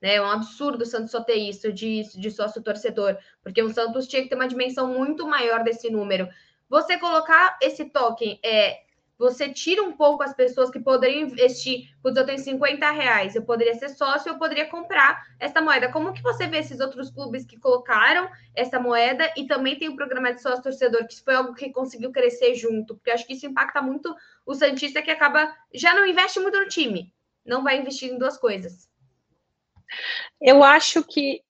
Né? 0.00 0.14
É 0.14 0.22
um 0.22 0.30
absurdo 0.30 0.80
o 0.80 0.86
Santos 0.86 1.10
só 1.10 1.22
ter 1.22 1.34
isso 1.34 1.70
de, 1.70 2.04
de 2.18 2.30
sócio 2.30 2.62
torcedor, 2.62 3.18
porque 3.42 3.62
o 3.62 3.68
Santos 3.68 4.08
tinha 4.08 4.22
que 4.22 4.30
ter 4.30 4.34
uma 4.34 4.48
dimensão 4.48 4.88
muito 4.88 5.28
maior 5.28 5.62
desse 5.62 5.90
número. 5.90 6.26
Você 6.70 6.96
colocar 6.96 7.58
esse 7.60 7.84
token 7.84 8.40
é, 8.42 8.80
você 9.18 9.48
tira 9.48 9.82
um 9.82 9.92
pouco 9.92 10.22
as 10.22 10.34
pessoas 10.34 10.70
que 10.70 10.78
poderiam 10.78 11.22
investir, 11.22 11.88
putz, 12.02 12.16
eu 12.16 12.26
tenho 12.26 12.38
50 12.38 12.90
reais, 12.90 13.34
eu 13.34 13.42
poderia 13.42 13.74
ser 13.74 13.88
sócio, 13.88 14.30
eu 14.30 14.38
poderia 14.38 14.68
comprar 14.68 15.22
essa 15.38 15.60
moeda. 15.60 15.90
Como 15.90 16.12
que 16.12 16.22
você 16.22 16.46
vê 16.46 16.58
esses 16.58 16.80
outros 16.80 17.10
clubes 17.10 17.44
que 17.44 17.58
colocaram 17.58 18.28
essa 18.54 18.78
moeda 18.78 19.32
e 19.36 19.46
também 19.46 19.78
tem 19.78 19.88
o 19.88 19.96
programa 19.96 20.34
de 20.34 20.42
sócio 20.42 20.62
torcedor, 20.62 21.06
que 21.06 21.22
foi 21.22 21.34
algo 21.34 21.54
que 21.54 21.70
conseguiu 21.70 22.12
crescer 22.12 22.54
junto? 22.54 22.94
Porque 22.94 23.10
acho 23.10 23.26
que 23.26 23.32
isso 23.32 23.46
impacta 23.46 23.80
muito 23.80 24.14
o 24.44 24.54
Santista 24.54 25.00
que 25.00 25.10
acaba, 25.10 25.54
já 25.72 25.94
não 25.94 26.06
investe 26.06 26.38
muito 26.38 26.58
no 26.58 26.68
time, 26.68 27.12
não 27.44 27.62
vai 27.62 27.78
investir 27.78 28.12
em 28.12 28.18
duas 28.18 28.36
coisas. 28.36 28.88
Eu 30.40 30.62
acho 30.62 31.02
que 31.04 31.42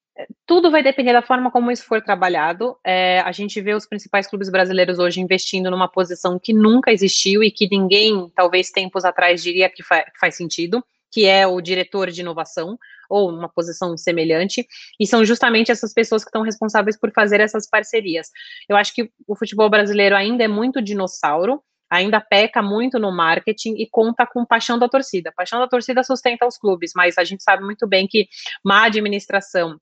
tudo 0.46 0.70
vai 0.70 0.82
depender 0.82 1.12
da 1.12 1.22
forma 1.22 1.50
como 1.50 1.70
isso 1.70 1.84
for 1.84 2.00
trabalhado. 2.00 2.76
É, 2.84 3.20
a 3.20 3.32
gente 3.32 3.60
vê 3.60 3.74
os 3.74 3.86
principais 3.86 4.26
clubes 4.26 4.48
brasileiros 4.48 4.98
hoje 4.98 5.20
investindo 5.20 5.70
numa 5.70 5.88
posição 5.88 6.38
que 6.38 6.52
nunca 6.52 6.92
existiu 6.92 7.42
e 7.42 7.50
que 7.50 7.68
ninguém, 7.70 8.30
talvez 8.34 8.70
tempos 8.70 9.04
atrás, 9.04 9.42
diria 9.42 9.68
que, 9.68 9.82
fa 9.82 10.04
faz 10.18 10.36
sentido, 10.36 10.84
que 11.10 11.26
é 11.26 11.46
o 11.46 11.60
diretor 11.60 12.10
de 12.10 12.20
inovação, 12.20 12.78
ou 13.08 13.30
uma 13.30 13.48
posição 13.48 13.96
semelhante, 13.96 14.66
e 14.98 15.06
são 15.06 15.24
justamente 15.24 15.70
essas 15.70 15.92
pessoas 15.92 16.24
que 16.24 16.28
estão 16.28 16.42
responsáveis 16.42 16.98
por 16.98 17.12
fazer 17.12 17.40
essas 17.40 17.68
parcerias. 17.68 18.30
Eu 18.68 18.76
acho 18.76 18.94
que 18.94 19.10
o 19.26 19.36
futebol 19.36 19.70
brasileiro 19.70 20.16
ainda 20.16 20.44
é 20.44 20.48
muito 20.48 20.82
dinossauro, 20.82 21.62
ainda 21.88 22.20
peca 22.20 22.60
muito 22.60 22.98
no 22.98 23.12
marketing 23.12 23.74
e 23.78 23.88
conta 23.88 24.26
com 24.26 24.44
paixão 24.44 24.78
da 24.78 24.88
torcida. 24.88 25.30
A 25.30 25.32
paixão 25.32 25.60
da 25.60 25.68
torcida 25.68 26.02
sustenta 26.02 26.46
os 26.46 26.58
clubes, 26.58 26.92
mas 26.96 27.16
a 27.16 27.24
gente 27.24 27.42
sabe 27.42 27.64
muito 27.64 27.86
bem 27.86 28.08
que 28.08 28.28
má 28.64 28.84
administração 28.84 29.78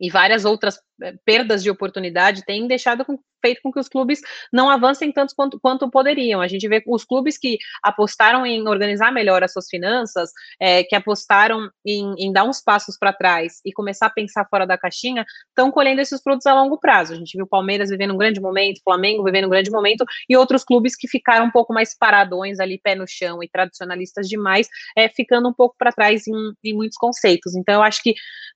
e 0.00 0.10
várias 0.10 0.44
outras 0.44 0.78
perdas 1.24 1.62
de 1.62 1.70
oportunidade 1.70 2.44
têm 2.44 2.66
deixado 2.66 3.04
com, 3.04 3.18
feito 3.44 3.60
com 3.62 3.70
que 3.70 3.78
os 3.78 3.88
clubes 3.88 4.20
não 4.52 4.70
avancem 4.70 5.12
tanto 5.12 5.34
quanto, 5.36 5.60
quanto 5.60 5.90
poderiam. 5.90 6.40
A 6.40 6.48
gente 6.48 6.66
vê 6.66 6.82
os 6.86 7.04
clubes 7.04 7.36
que 7.36 7.58
apostaram 7.82 8.46
em 8.46 8.66
organizar 8.66 9.12
melhor 9.12 9.42
as 9.42 9.52
suas 9.52 9.66
finanças, 9.68 10.30
é, 10.58 10.82
que 10.82 10.94
apostaram 10.94 11.68
em, 11.84 12.14
em, 12.18 12.32
dar 12.32 12.44
uns 12.44 12.62
passos 12.62 12.96
para 12.98 13.12
trás 13.12 13.60
e 13.64 13.72
começar 13.72 14.06
a 14.06 14.10
pensar 14.10 14.46
fora 14.48 14.66
da 14.66 14.78
caixinha, 14.78 15.24
estão 15.48 15.70
colhendo 15.70 16.00
esses 16.00 16.22
frutos 16.22 16.46
a 16.46 16.54
longo 16.54 16.78
prazo. 16.78 17.12
A 17.12 17.16
gente 17.16 17.36
viu 17.36 17.44
o 17.44 17.48
Palmeiras 17.48 17.90
vivendo 17.90 18.14
um 18.14 18.18
grande 18.18 18.40
momento, 18.40 18.80
Flamengo 18.82 19.22
vivendo 19.24 19.46
um 19.46 19.50
grande 19.50 19.70
momento, 19.70 20.04
e 20.28 20.36
outros 20.36 20.64
clubes 20.64 20.96
que 20.96 21.08
ficaram 21.08 21.46
um 21.46 21.50
pouco 21.50 21.72
mais 21.74 21.96
paradões 21.96 22.60
ali, 22.60 22.80
pé 22.82 22.94
no 22.94 23.04
chão 23.06 23.42
e 23.42 23.48
tradicionalistas 23.48 24.28
demais, 24.28 24.68
é, 24.96 25.08
ficando 25.08 25.48
um 25.48 25.52
pouco 25.52 25.74
para 25.78 25.92
trás 25.92 26.26
em, 26.26 26.52
em 26.64 26.74
muitos 26.74 26.96
conceitos. 26.96 27.54
Então, 27.54 27.74
eu 27.74 27.82
acho 27.82 28.02
que 28.02 28.14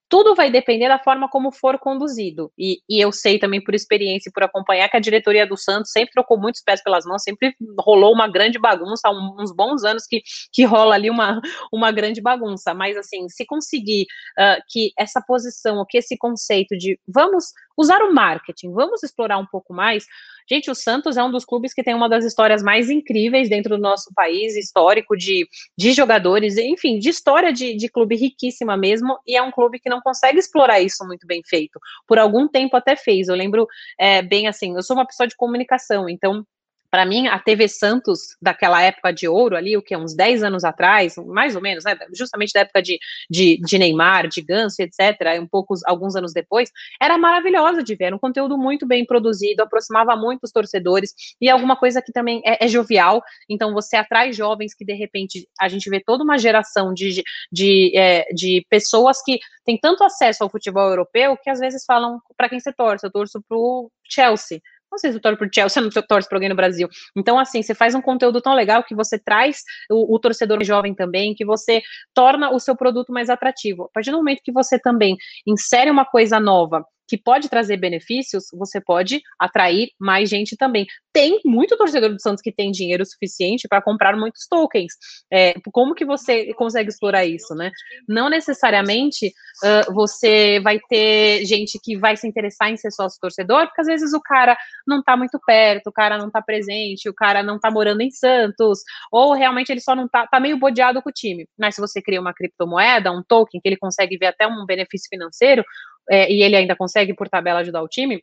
tudo 0.08 0.34
vai 0.34 0.50
depender 0.50 0.88
da 0.88 0.98
forma 0.98 1.28
como 1.28 1.52
for 1.52 1.78
conduzido. 1.78 2.27
E, 2.58 2.80
e, 2.88 3.00
eu 3.00 3.12
sei 3.12 3.38
também 3.38 3.62
por 3.62 3.74
experiência 3.74 4.28
e 4.28 4.32
por 4.32 4.42
acompanhar 4.42 4.88
que 4.88 4.96
a 4.96 5.00
diretoria 5.00 5.46
do 5.46 5.56
Santos 5.56 5.90
sempre 5.90 6.12
trocou 6.12 6.38
muitos 6.38 6.62
pés 6.62 6.82
pelas 6.82 7.04
mãos, 7.04 7.22
sempre 7.22 7.54
rolou 7.78 8.12
uma 8.12 8.28
grande 8.28 8.58
bagunça, 8.58 9.08
há 9.08 9.10
uns 9.10 9.52
bons 9.52 9.84
anos 9.84 10.06
que, 10.06 10.22
que 10.52 10.64
rola 10.64 10.94
ali 10.94 11.10
uma, 11.10 11.40
uma 11.72 11.90
grande 11.92 12.20
bagunça. 12.20 12.74
Mas, 12.74 12.96
assim, 12.96 13.28
se 13.28 13.44
conseguir 13.46 14.06
uh, 14.38 14.62
que 14.68 14.92
essa 14.98 15.20
posição, 15.20 15.84
que 15.88 15.98
esse 15.98 16.16
conceito 16.16 16.76
de 16.76 16.98
vamos 17.06 17.52
usar 17.78 18.02
o 18.02 18.12
marketing, 18.12 18.72
vamos 18.72 19.04
explorar 19.04 19.38
um 19.38 19.46
pouco 19.46 19.72
mais. 19.72 20.04
Gente, 20.50 20.70
o 20.70 20.74
Santos 20.74 21.16
é 21.16 21.22
um 21.22 21.30
dos 21.30 21.44
clubes 21.44 21.72
que 21.72 21.82
tem 21.82 21.94
uma 21.94 22.08
das 22.08 22.24
histórias 22.24 22.62
mais 22.62 22.90
incríveis 22.90 23.48
dentro 23.48 23.76
do 23.76 23.80
nosso 23.80 24.10
país, 24.14 24.56
histórico 24.56 25.16
de, 25.16 25.46
de 25.76 25.92
jogadores, 25.92 26.58
enfim, 26.58 26.98
de 26.98 27.10
história 27.10 27.52
de, 27.52 27.76
de 27.76 27.88
clube 27.88 28.16
riquíssima 28.16 28.76
mesmo, 28.76 29.18
e 29.26 29.36
é 29.36 29.42
um 29.42 29.52
clube 29.52 29.78
que 29.78 29.88
não 29.88 30.00
consegue 30.00 30.38
explorar 30.38 30.80
isso 30.80 31.06
muito 31.06 31.26
bem 31.26 31.42
feito. 31.46 31.78
Por 32.06 32.18
algum 32.18 32.48
tempo 32.48 32.76
até 32.76 32.96
fez. 32.96 33.28
Eu 33.28 33.36
lembro 33.36 33.66
é, 33.98 34.22
bem 34.22 34.48
assim, 34.48 34.74
eu 34.74 34.82
sou 34.82 34.96
uma 34.96 35.06
pessoa 35.06 35.28
de 35.28 35.36
comunicação, 35.36 36.08
então 36.08 36.44
para 36.90 37.04
mim, 37.04 37.26
a 37.26 37.38
TV 37.38 37.68
Santos, 37.68 38.36
daquela 38.40 38.82
época 38.82 39.12
de 39.12 39.28
ouro 39.28 39.56
ali, 39.56 39.76
o 39.76 39.82
que, 39.82 39.96
uns 39.96 40.14
10 40.14 40.42
anos 40.42 40.64
atrás, 40.64 41.16
mais 41.26 41.54
ou 41.54 41.60
menos, 41.60 41.84
né, 41.84 41.96
justamente 42.14 42.52
da 42.52 42.60
época 42.60 42.82
de, 42.82 42.98
de, 43.30 43.58
de 43.58 43.78
Neymar, 43.78 44.28
de 44.28 44.40
Ganso, 44.40 44.80
etc., 44.80 45.40
um 45.40 45.46
pouco, 45.46 45.74
alguns 45.84 46.16
anos 46.16 46.32
depois, 46.32 46.70
era 47.00 47.18
maravilhosa 47.18 47.82
de 47.82 47.94
ver, 47.94 48.06
era 48.06 48.16
um 48.16 48.18
conteúdo 48.18 48.56
muito 48.56 48.86
bem 48.86 49.04
produzido, 49.04 49.62
aproximava 49.62 50.16
muito 50.16 50.44
os 50.44 50.52
torcedores, 50.52 51.12
e 51.40 51.48
alguma 51.48 51.76
coisa 51.76 52.00
que 52.00 52.12
também 52.12 52.40
é, 52.44 52.64
é 52.64 52.68
jovial, 52.68 53.22
então 53.48 53.74
você 53.74 53.96
atrai 53.96 54.32
jovens 54.32 54.74
que, 54.74 54.84
de 54.84 54.94
repente, 54.94 55.46
a 55.60 55.68
gente 55.68 55.88
vê 55.90 56.00
toda 56.00 56.24
uma 56.24 56.38
geração 56.38 56.94
de, 56.94 57.22
de, 57.52 57.92
é, 57.96 58.24
de 58.32 58.64
pessoas 58.70 59.22
que 59.22 59.38
têm 59.64 59.78
tanto 59.78 60.02
acesso 60.04 60.42
ao 60.42 60.50
futebol 60.50 60.88
europeu, 60.88 61.36
que 61.36 61.50
às 61.50 61.58
vezes 61.58 61.84
falam, 61.84 62.18
para 62.36 62.48
quem 62.48 62.58
você 62.58 62.72
torce, 62.72 63.06
eu 63.06 63.12
torço 63.12 63.42
pro 63.46 63.90
Chelsea, 64.08 64.60
não 64.90 64.98
sei 64.98 65.10
se 65.10 65.18
eu 65.18 65.20
torço 65.20 65.38
por 65.38 65.48
Chelsea, 65.52 65.82
não 65.82 65.90
torço 65.90 66.28
por 66.28 66.36
alguém 66.36 66.48
no 66.48 66.56
Brasil. 66.56 66.88
Então, 67.16 67.38
assim, 67.38 67.62
você 67.62 67.74
faz 67.74 67.94
um 67.94 68.02
conteúdo 68.02 68.40
tão 68.40 68.54
legal 68.54 68.82
que 68.82 68.94
você 68.94 69.18
traz 69.18 69.62
o, 69.90 70.14
o, 70.14 70.18
torcedor 70.18 70.62
jovem 70.64 70.94
também, 70.94 71.34
que 71.34 71.44
você 71.44 71.82
torna 72.14 72.50
o 72.50 72.58
seu 72.58 72.76
produto 72.76 73.12
mais 73.12 73.30
atrativo. 73.30 73.84
A 73.84 73.88
partir 73.94 74.10
do 74.10 74.16
momento 74.16 74.40
que 74.42 74.52
você 74.52 74.78
também 74.78 75.16
insere 75.46 75.90
uma 75.90 76.04
coisa 76.04 76.40
nova 76.40 76.84
que 77.08 77.16
pode 77.16 77.48
trazer 77.48 77.78
benefícios, 77.78 78.44
você 78.52 78.80
pode 78.80 79.22
atrair 79.38 79.90
mais 79.98 80.28
gente 80.28 80.56
também. 80.56 80.86
Tem 81.12 81.40
muito 81.44 81.76
torcedor 81.76 82.10
do 82.10 82.20
Santos 82.20 82.42
que 82.42 82.52
tem 82.52 82.70
dinheiro 82.70 83.04
suficiente 83.06 83.66
para 83.66 83.82
comprar 83.82 84.16
muitos 84.16 84.46
tokens. 84.46 84.92
É, 85.32 85.54
como 85.72 85.94
que 85.94 86.04
você 86.04 86.52
consegue 86.54 86.90
explorar 86.90 87.24
isso, 87.24 87.54
né? 87.54 87.72
Não 88.06 88.28
necessariamente 88.28 89.32
uh, 89.64 89.92
você 89.92 90.60
vai 90.60 90.78
ter 90.88 91.44
gente 91.44 91.78
que 91.82 91.96
vai 91.96 92.16
se 92.16 92.28
interessar 92.28 92.70
em 92.70 92.76
ser 92.76 92.90
sócio 92.90 93.18
torcedor, 93.20 93.66
porque 93.66 93.80
às 93.80 93.86
vezes 93.86 94.12
o 94.12 94.20
cara 94.20 94.56
não 94.86 95.00
está 95.00 95.16
muito 95.16 95.38
perto, 95.44 95.88
o 95.88 95.92
cara 95.92 96.18
não 96.18 96.26
está 96.26 96.42
presente, 96.42 97.08
o 97.08 97.14
cara 97.14 97.42
não 97.42 97.56
está 97.56 97.70
morando 97.70 98.02
em 98.02 98.10
Santos, 98.10 98.80
ou 99.10 99.32
realmente 99.32 99.70
ele 99.70 99.80
só 99.80 99.96
não 99.96 100.04
está 100.04 100.26
tá 100.26 100.38
meio 100.38 100.58
bodeado 100.58 101.00
com 101.00 101.08
o 101.08 101.12
time. 101.12 101.48
Mas 101.58 101.74
se 101.74 101.80
você 101.80 102.02
cria 102.02 102.20
uma 102.20 102.34
criptomoeda, 102.34 103.10
um 103.10 103.22
token 103.26 103.60
que 103.60 103.68
ele 103.68 103.76
consegue 103.76 104.18
ver 104.18 104.26
até 104.26 104.46
um 104.46 104.66
benefício 104.66 105.08
financeiro, 105.08 105.64
é, 106.10 106.30
e 106.32 106.42
ele 106.42 106.56
ainda 106.56 106.76
consegue, 106.76 107.14
por 107.14 107.28
tabela, 107.28 107.60
ajudar 107.60 107.82
o 107.82 107.88
time, 107.88 108.22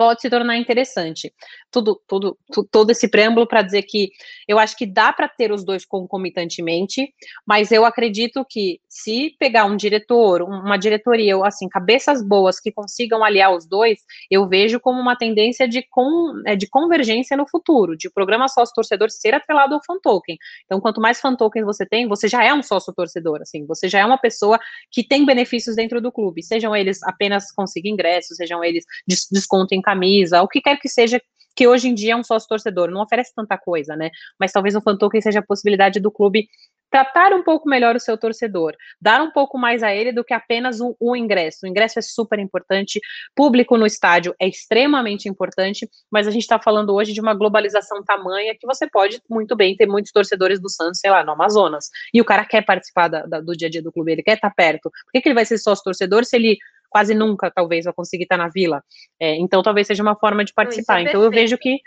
pode 0.00 0.22
se 0.22 0.30
tornar 0.30 0.56
interessante. 0.56 1.30
Tudo, 1.70 2.00
tudo, 2.08 2.38
todo 2.70 2.90
esse 2.90 3.06
preâmbulo 3.06 3.46
para 3.46 3.60
dizer 3.60 3.82
que 3.82 4.08
eu 4.48 4.58
acho 4.58 4.74
que 4.74 4.86
dá 4.86 5.12
para 5.12 5.28
ter 5.28 5.52
os 5.52 5.62
dois 5.62 5.84
concomitantemente, 5.84 7.12
mas 7.46 7.70
eu 7.70 7.84
acredito 7.84 8.42
que 8.48 8.80
se 8.88 9.36
pegar 9.38 9.66
um 9.66 9.76
diretor, 9.76 10.40
uma 10.40 10.78
diretoria, 10.78 11.36
assim, 11.44 11.68
cabeças 11.68 12.26
boas 12.26 12.58
que 12.58 12.72
consigam 12.72 13.22
aliar 13.22 13.54
os 13.54 13.66
dois, 13.66 13.98
eu 14.30 14.48
vejo 14.48 14.80
como 14.80 14.98
uma 14.98 15.14
tendência 15.14 15.68
de, 15.68 15.84
com, 15.90 16.32
é, 16.46 16.56
de 16.56 16.66
convergência 16.66 17.36
no 17.36 17.46
futuro, 17.46 17.94
de 17.94 18.08
programa 18.08 18.48
sócio-torcedor 18.48 19.10
ser 19.10 19.34
atrelado 19.34 19.74
ao 19.74 19.84
fan 19.84 19.98
token. 20.02 20.38
Então, 20.64 20.80
quanto 20.80 20.98
mais 20.98 21.20
fan 21.20 21.36
tokens 21.36 21.66
você 21.66 21.84
tem, 21.84 22.08
você 22.08 22.26
já 22.26 22.42
é 22.42 22.54
um 22.54 22.62
sócio-torcedor, 22.62 23.42
assim, 23.42 23.66
você 23.66 23.86
já 23.86 23.98
é 23.98 24.06
uma 24.06 24.18
pessoa 24.18 24.58
que 24.90 25.06
tem 25.06 25.26
benefícios 25.26 25.76
dentro 25.76 26.00
do 26.00 26.10
clube, 26.10 26.42
sejam 26.42 26.74
eles 26.74 27.02
apenas 27.02 27.52
conseguir 27.52 27.90
ingressos, 27.90 28.38
sejam 28.38 28.64
eles 28.64 28.86
desconto 29.06 29.74
em 29.74 29.82
camisa, 29.90 30.42
o 30.42 30.48
que 30.48 30.60
quer 30.60 30.78
que 30.78 30.88
seja 30.88 31.20
que 31.54 31.66
hoje 31.66 31.88
em 31.88 31.94
dia 31.94 32.12
é 32.12 32.16
um 32.16 32.24
sócio 32.24 32.48
torcedor, 32.48 32.90
não 32.90 33.02
oferece 33.02 33.32
tanta 33.34 33.58
coisa, 33.58 33.96
né? 33.96 34.10
Mas 34.38 34.52
talvez 34.52 34.74
o 34.76 34.80
fan 34.80 34.96
seja 35.20 35.40
a 35.40 35.46
possibilidade 35.46 36.00
do 36.00 36.10
clube 36.10 36.48
tratar 36.90 37.32
um 37.32 37.42
pouco 37.42 37.68
melhor 37.68 37.94
o 37.94 38.00
seu 38.00 38.18
torcedor, 38.18 38.74
dar 39.00 39.22
um 39.22 39.30
pouco 39.30 39.56
mais 39.56 39.82
a 39.82 39.94
ele 39.94 40.12
do 40.12 40.24
que 40.24 40.34
apenas 40.34 40.80
o, 40.80 40.96
o, 40.98 41.14
ingresso. 41.14 41.58
O 41.62 41.68
ingresso 41.68 41.98
é 41.98 42.02
super 42.02 42.38
importante, 42.38 43.00
público 43.34 43.76
no 43.78 43.86
estádio 43.86 44.34
é 44.40 44.48
extremamente 44.48 45.28
importante, 45.28 45.88
mas 46.10 46.26
a 46.26 46.30
gente 46.30 46.42
está 46.42 46.58
falando 46.58 46.92
hoje 46.92 47.12
de 47.12 47.20
uma 47.20 47.32
globalização 47.32 48.02
tamanha 48.02 48.56
que 48.58 48.66
você 48.66 48.88
pode 48.88 49.22
muito 49.30 49.54
bem 49.54 49.76
ter 49.76 49.86
muitos 49.86 50.10
torcedores 50.10 50.60
do 50.60 50.68
Santos, 50.68 50.98
sei 50.98 51.10
lá, 51.10 51.22
no 51.22 51.32
Amazonas, 51.32 51.88
e 52.12 52.20
o 52.20 52.24
cara 52.24 52.44
quer 52.44 52.64
participar 52.64 53.06
da, 53.06 53.24
da, 53.24 53.40
do 53.40 53.56
dia 53.56 53.68
a 53.68 53.70
dia 53.70 53.82
do 53.82 53.92
clube, 53.92 54.10
ele 54.10 54.22
quer 54.22 54.34
estar 54.34 54.50
tá 54.50 54.54
perto. 54.54 54.90
Por 54.90 55.12
que, 55.12 55.20
que 55.20 55.28
ele 55.28 55.34
vai 55.36 55.44
ser 55.44 55.58
sócio 55.58 55.84
torcedor 55.84 56.24
se 56.24 56.36
ele 56.36 56.58
quase 56.90 57.14
nunca, 57.14 57.50
talvez, 57.50 57.84
vai 57.84 57.94
conseguir 57.94 58.24
estar 58.24 58.36
na 58.36 58.48
vila? 58.48 58.82
É, 59.18 59.36
então, 59.36 59.62
talvez 59.62 59.86
seja 59.86 60.02
uma 60.02 60.16
forma 60.16 60.44
de 60.44 60.52
participar. 60.52 60.94
Não, 60.94 61.06
é 61.06 61.08
então, 61.08 61.22
eu 61.22 61.30
vejo 61.30 61.56
que 61.56 61.78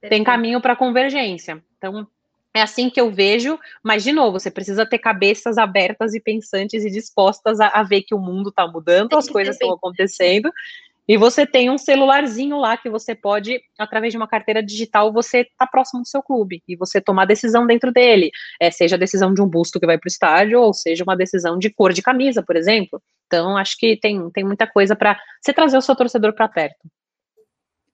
perfeito. 0.00 0.10
tem 0.10 0.22
caminho 0.22 0.60
para 0.60 0.76
convergência. 0.76 1.62
Então, 1.78 2.06
é 2.54 2.60
assim 2.60 2.90
que 2.90 3.00
eu 3.00 3.10
vejo, 3.10 3.58
mas 3.82 4.04
de 4.04 4.12
novo, 4.12 4.38
você 4.38 4.50
precisa 4.50 4.84
ter 4.84 4.98
cabeças 4.98 5.56
abertas 5.56 6.14
e 6.14 6.20
pensantes 6.20 6.84
e 6.84 6.90
dispostas 6.90 7.60
a, 7.60 7.68
a 7.68 7.82
ver 7.82 8.02
que 8.02 8.14
o 8.14 8.18
mundo 8.18 8.50
está 8.50 8.68
mudando, 8.68 9.16
as 9.16 9.28
coisas 9.28 9.54
estão 9.54 9.72
acontecendo, 9.72 10.52
e 11.08 11.16
você 11.16 11.44
tem 11.44 11.68
um 11.68 11.78
celularzinho 11.78 12.58
lá 12.58 12.76
que 12.76 12.88
você 12.88 13.14
pode, 13.14 13.60
através 13.78 14.12
de 14.12 14.16
uma 14.16 14.28
carteira 14.28 14.62
digital, 14.62 15.12
você 15.12 15.46
tá 15.58 15.66
próximo 15.66 16.02
do 16.02 16.08
seu 16.08 16.22
clube 16.22 16.62
e 16.68 16.76
você 16.76 17.00
tomar 17.00 17.24
decisão 17.24 17.66
dentro 17.66 17.92
dele, 17.92 18.30
é, 18.60 18.70
seja 18.70 18.94
a 18.94 18.98
decisão 18.98 19.34
de 19.34 19.42
um 19.42 19.48
busto 19.48 19.80
que 19.80 19.86
vai 19.86 19.98
para 19.98 20.06
o 20.06 20.10
estádio, 20.10 20.60
ou 20.60 20.72
seja 20.72 21.02
uma 21.02 21.16
decisão 21.16 21.58
de 21.58 21.70
cor 21.70 21.92
de 21.92 22.02
camisa, 22.02 22.42
por 22.42 22.54
exemplo. 22.54 23.02
Então, 23.32 23.56
acho 23.56 23.78
que 23.78 23.96
tem, 23.96 24.30
tem 24.30 24.44
muita 24.44 24.66
coisa 24.66 24.94
para 24.94 25.18
você 25.40 25.54
trazer 25.54 25.78
o 25.78 25.80
seu 25.80 25.96
torcedor 25.96 26.34
para 26.34 26.46
perto. 26.48 26.86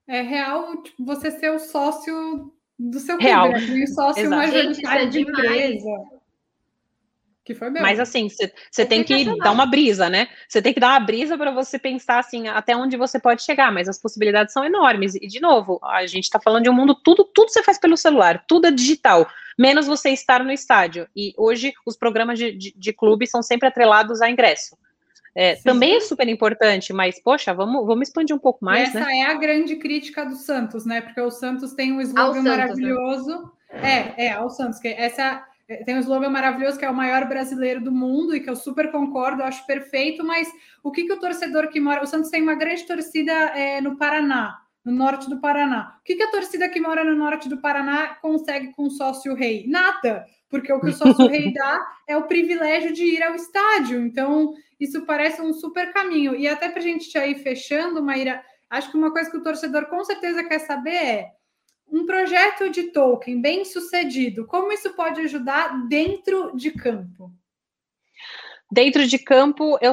É 0.09 0.21
real 0.21 0.83
tipo, 0.83 1.05
você 1.05 1.31
ser 1.31 1.53
o 1.53 1.61
sócio 1.61 2.53
do 2.77 2.99
seu 2.99 3.17
Real. 3.19 3.53
clube, 3.53 3.81
né? 3.81 3.87
sócio 3.87 4.29
majoritário 4.29 5.09
de 5.09 5.21
empresa. 5.21 5.91
Que 7.45 7.55
foi 7.55 7.71
mesmo. 7.71 7.87
Mas 7.87 8.01
assim, 8.01 8.29
você 8.29 8.85
tem 8.85 9.05
que 9.05 9.25
dar 9.39 9.53
uma 9.53 9.65
brisa, 9.65 10.11
né? 10.11 10.29
Você 10.49 10.61
tem 10.61 10.75
que 10.75 10.81
dar 10.81 10.89
uma 10.89 11.01
brisa 11.01 11.39
para 11.39 11.53
você 11.53 11.79
pensar 11.79 12.19
assim 12.19 12.49
até 12.49 12.77
onde 12.77 12.97
você 12.97 13.21
pode 13.21 13.43
chegar, 13.43 13.73
mas 13.73 13.89
as 13.89 14.01
possibilidades 14.01 14.53
são 14.53 14.65
enormes. 14.65 15.15
E 15.15 15.27
de 15.29 15.41
novo, 15.41 15.79
a 15.85 16.05
gente 16.05 16.25
está 16.25 16.41
falando 16.41 16.65
de 16.65 16.71
um 16.71 16.75
mundo 16.75 16.97
tudo, 16.97 17.25
tudo 17.25 17.51
você 17.51 17.63
faz 17.63 17.79
pelo 17.79 17.97
celular, 17.97 18.45
tudo 18.49 18.67
é 18.67 18.71
digital, 18.71 19.27
menos 19.59 19.87
você 19.87 20.11
estar 20.11 20.43
no 20.43 20.53
estádio. 20.53 21.09
E 21.15 21.33
hoje 21.39 21.73
os 21.87 21.97
programas 21.97 22.39
de, 22.39 22.53
de, 22.53 22.75
de 22.77 22.93
clube 22.93 23.27
são 23.27 23.43
sempre 23.43 23.69
atrelados 23.69 24.21
a 24.21 24.29
ingresso. 24.29 24.77
É, 25.35 25.57
também 25.57 25.97
é 25.97 26.01
super 26.01 26.29
importante, 26.29 26.93
mas, 26.93 27.21
poxa, 27.23 27.55
vamos, 27.55 27.87
vamos 27.87 28.09
expandir 28.09 28.35
um 28.35 28.39
pouco 28.39 28.65
mais. 28.65 28.89
E 28.89 28.97
essa 28.97 29.07
né? 29.07 29.19
é 29.19 29.27
a 29.27 29.35
grande 29.35 29.77
crítica 29.77 30.25
do 30.25 30.35
Santos, 30.35 30.85
né? 30.85 31.01
Porque 31.01 31.21
o 31.21 31.31
Santos 31.31 31.75
tem 31.75 31.93
um 31.93 32.01
slogan 32.01 32.43
né? 32.43 32.51
maravilhoso. 32.51 33.53
Né? 33.73 34.15
É, 34.17 34.27
é, 34.27 34.33
ao 34.33 34.49
Santos, 34.51 34.79
que 34.79 34.89
essa 34.89 35.45
é, 35.69 35.85
tem 35.85 35.97
um 35.97 36.01
slogan 36.01 36.31
maravilhoso 36.31 36.79
que 36.79 36.85
é 36.85 36.91
o 36.91 36.95
maior 36.95 37.27
brasileiro 37.29 37.81
do 37.83 37.93
mundo 37.93 38.35
e 38.35 38.41
que 38.41 38.49
eu 38.49 38.57
super 38.57 38.91
concordo, 38.91 39.43
acho 39.43 39.67
perfeito, 39.67 40.25
mas 40.25 40.49
o 40.83 40.91
que, 40.91 41.05
que 41.05 41.13
o 41.13 41.21
torcedor 41.21 41.69
que 41.69 41.79
mora. 41.79 42.03
O 42.03 42.07
Santos 42.07 42.31
tem 42.31 42.43
uma 42.43 42.55
grande 42.55 42.87
torcida 42.87 43.33
é, 43.33 43.81
no 43.81 43.97
Paraná, 43.97 44.59
no 44.83 44.93
norte 44.93 45.29
do 45.29 45.39
Paraná. 45.39 45.99
O 46.01 46.05
que, 46.05 46.17
que 46.17 46.23
a 46.23 46.31
torcida 46.31 46.69
que 46.69 46.81
mora 46.81 47.05
no 47.05 47.15
norte 47.15 47.49
do 47.49 47.59
Paraná 47.59 48.17
consegue 48.23 48.73
com 48.73 48.85
o 48.85 48.91
sócio 48.91 49.35
rei? 49.35 49.67
Nada, 49.69 50.25
porque 50.49 50.73
o 50.73 50.81
que 50.81 50.89
o 50.89 50.93
sócio 50.95 51.29
rei 51.29 51.53
dá 51.55 51.87
é 52.07 52.17
o 52.17 52.27
privilégio 52.27 52.93
de 52.95 53.05
ir 53.05 53.23
ao 53.23 53.35
estádio. 53.35 54.01
Então, 54.01 54.55
isso 54.79 55.05
parece 55.05 55.41
um 55.43 55.53
super 55.53 55.93
caminho. 55.93 56.35
E 56.35 56.47
até 56.47 56.69
para 56.69 56.79
a 56.79 56.83
gente 56.83 57.11
já 57.11 57.27
ir 57.27 57.37
fechando, 57.37 58.03
Maíra, 58.03 58.45
acho 58.71 58.91
que 58.91 58.97
uma 58.97 59.13
coisa 59.13 59.31
que 59.31 59.37
o 59.37 59.43
torcedor 59.43 59.87
com 59.87 60.05
certeza 60.05 60.45
quer 60.45 60.61
saber 60.61 60.95
é 60.95 61.33
um 61.91 62.05
projeto 62.05 62.69
de 62.69 62.93
token 62.93 63.41
bem 63.41 63.65
sucedido, 63.65 64.47
como 64.47 64.71
isso 64.73 64.93
pode 64.95 65.21
ajudar 65.23 65.89
dentro 65.89 66.55
de 66.55 66.71
campo? 66.71 67.33
Dentro 68.71 69.07
de 69.07 69.19
campo, 69.19 69.79
eu 69.81 69.93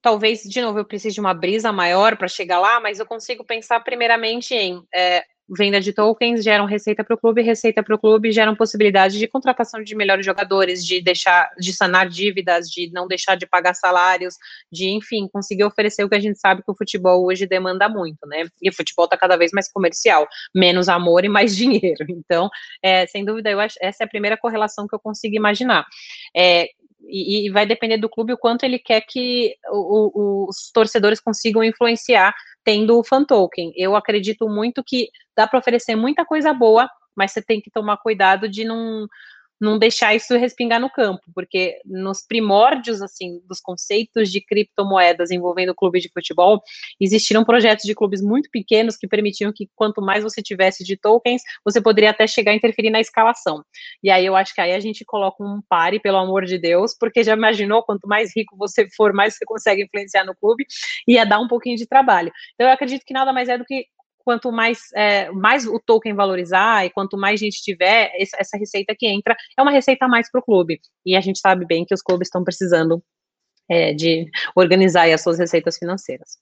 talvez, 0.00 0.42
de 0.42 0.60
novo, 0.60 0.78
eu 0.78 0.84
precise 0.84 1.14
de 1.14 1.20
uma 1.20 1.32
brisa 1.32 1.72
maior 1.72 2.16
para 2.18 2.28
chegar 2.28 2.60
lá, 2.60 2.78
mas 2.78 2.98
eu 3.00 3.06
consigo 3.06 3.42
pensar 3.42 3.80
primeiramente 3.80 4.54
em 4.54 4.86
é, 4.94 5.24
venda 5.48 5.80
de 5.80 5.92
tokens 5.92 6.42
geram 6.42 6.64
receita 6.64 7.04
para 7.04 7.14
o 7.14 7.18
clube, 7.18 7.42
receita 7.42 7.82
para 7.82 7.94
o 7.94 7.98
clube 7.98 8.32
geram 8.32 8.56
possibilidade 8.56 9.18
de 9.18 9.28
contratação 9.28 9.82
de 9.82 9.94
melhores 9.94 10.24
jogadores, 10.24 10.84
de 10.84 11.00
deixar, 11.00 11.50
de 11.58 11.72
sanar 11.72 12.08
dívidas, 12.08 12.68
de 12.68 12.90
não 12.92 13.06
deixar 13.06 13.36
de 13.36 13.46
pagar 13.46 13.74
salários, 13.74 14.34
de, 14.72 14.88
enfim, 14.88 15.28
conseguir 15.30 15.64
oferecer 15.64 16.04
o 16.04 16.08
que 16.08 16.14
a 16.14 16.20
gente 16.20 16.38
sabe 16.38 16.62
que 16.62 16.70
o 16.70 16.76
futebol 16.76 17.26
hoje 17.26 17.46
demanda 17.46 17.88
muito, 17.88 18.26
né? 18.26 18.44
E 18.62 18.68
o 18.70 18.74
futebol 18.74 19.04
está 19.04 19.16
cada 19.16 19.36
vez 19.36 19.52
mais 19.52 19.70
comercial, 19.70 20.26
menos 20.54 20.88
amor 20.88 21.24
e 21.24 21.28
mais 21.28 21.54
dinheiro. 21.56 22.06
Então, 22.08 22.48
é, 22.82 23.06
sem 23.06 23.24
dúvida, 23.24 23.50
eu 23.50 23.60
acho, 23.60 23.76
essa 23.80 24.04
é 24.04 24.06
a 24.06 24.08
primeira 24.08 24.36
correlação 24.36 24.86
que 24.86 24.94
eu 24.94 25.00
consigo 25.00 25.36
imaginar. 25.36 25.84
É, 26.34 26.68
e, 27.06 27.46
e, 27.46 27.50
vai 27.50 27.66
depender 27.66 27.98
do 27.98 28.08
clube 28.08 28.32
o 28.32 28.38
quanto 28.38 28.64
ele 28.64 28.78
quer 28.78 29.02
que 29.02 29.54
o, 29.70 30.46
o, 30.46 30.48
os 30.48 30.70
torcedores 30.72 31.20
consigam 31.20 31.62
influenciar 31.62 32.34
tendo 32.64 32.98
o 32.98 33.04
fan 33.04 33.24
token. 33.24 33.72
Eu 33.76 33.94
acredito 33.94 34.48
muito 34.48 34.82
que 34.82 35.10
dá 35.36 35.46
para 35.46 35.58
oferecer 35.58 35.94
muita 35.94 36.24
coisa 36.24 36.52
boa, 36.52 36.88
mas 37.14 37.32
você 37.32 37.42
tem 37.42 37.60
que 37.60 37.70
tomar 37.70 37.98
cuidado 37.98 38.48
de 38.48 38.64
não 38.64 39.06
não 39.60 39.78
deixar 39.78 40.14
isso 40.14 40.36
respingar 40.36 40.80
no 40.80 40.90
campo, 40.90 41.22
porque 41.34 41.80
nos 41.84 42.22
primórdios 42.26 43.00
assim 43.00 43.40
dos 43.46 43.60
conceitos 43.60 44.30
de 44.30 44.40
criptomoedas 44.40 45.30
envolvendo 45.30 45.70
o 45.70 45.74
clube 45.74 46.00
de 46.00 46.10
futebol, 46.10 46.62
existiram 47.00 47.44
projetos 47.44 47.84
de 47.84 47.94
clubes 47.94 48.20
muito 48.20 48.50
pequenos 48.50 48.96
que 48.96 49.06
permitiam 49.06 49.52
que 49.52 49.68
quanto 49.74 50.02
mais 50.02 50.22
você 50.22 50.42
tivesse 50.42 50.84
de 50.84 50.96
tokens, 50.96 51.42
você 51.64 51.80
poderia 51.80 52.10
até 52.10 52.26
chegar 52.26 52.52
a 52.52 52.54
interferir 52.54 52.90
na 52.90 53.00
escalação. 53.00 53.64
E 54.02 54.10
aí 54.10 54.26
eu 54.26 54.36
acho 54.36 54.54
que 54.54 54.60
aí 54.60 54.72
a 54.72 54.80
gente 54.80 55.04
coloca 55.04 55.42
um 55.42 55.60
pare, 55.68 56.00
pelo 56.00 56.18
amor 56.18 56.44
de 56.44 56.58
Deus, 56.58 56.94
porque 56.98 57.22
já 57.22 57.32
imaginou 57.32 57.82
quanto 57.82 58.08
mais 58.08 58.34
rico 58.36 58.56
você 58.56 58.88
for, 58.96 59.12
mais 59.12 59.36
você 59.36 59.44
consegue 59.44 59.84
influenciar 59.84 60.24
no 60.24 60.34
clube, 60.34 60.66
ia 61.06 61.24
dar 61.24 61.38
um 61.38 61.48
pouquinho 61.48 61.76
de 61.76 61.86
trabalho. 61.86 62.32
Então 62.54 62.66
eu 62.66 62.72
acredito 62.72 63.04
que 63.04 63.14
nada 63.14 63.32
mais 63.32 63.48
é 63.48 63.56
do 63.56 63.64
que 63.64 63.86
quanto 64.24 64.50
mais, 64.50 64.90
é, 64.94 65.30
mais 65.30 65.66
o 65.66 65.78
token 65.78 66.14
valorizar 66.14 66.84
e 66.84 66.90
quanto 66.90 67.16
mais 67.16 67.38
gente 67.38 67.62
tiver, 67.62 68.10
essa 68.18 68.56
receita 68.56 68.94
que 68.98 69.06
entra 69.06 69.36
é 69.56 69.62
uma 69.62 69.70
receita 69.70 70.06
a 70.06 70.08
mais 70.08 70.30
para 70.30 70.40
o 70.40 70.44
clube. 70.44 70.80
E 71.04 71.14
a 71.14 71.20
gente 71.20 71.38
sabe 71.38 71.66
bem 71.66 71.84
que 71.84 71.94
os 71.94 72.02
clubes 72.02 72.28
estão 72.28 72.42
precisando 72.42 73.02
é, 73.68 73.92
de 73.92 74.30
organizar 74.56 75.08
as 75.10 75.22
suas 75.22 75.38
receitas 75.38 75.76
financeiras. 75.78 76.38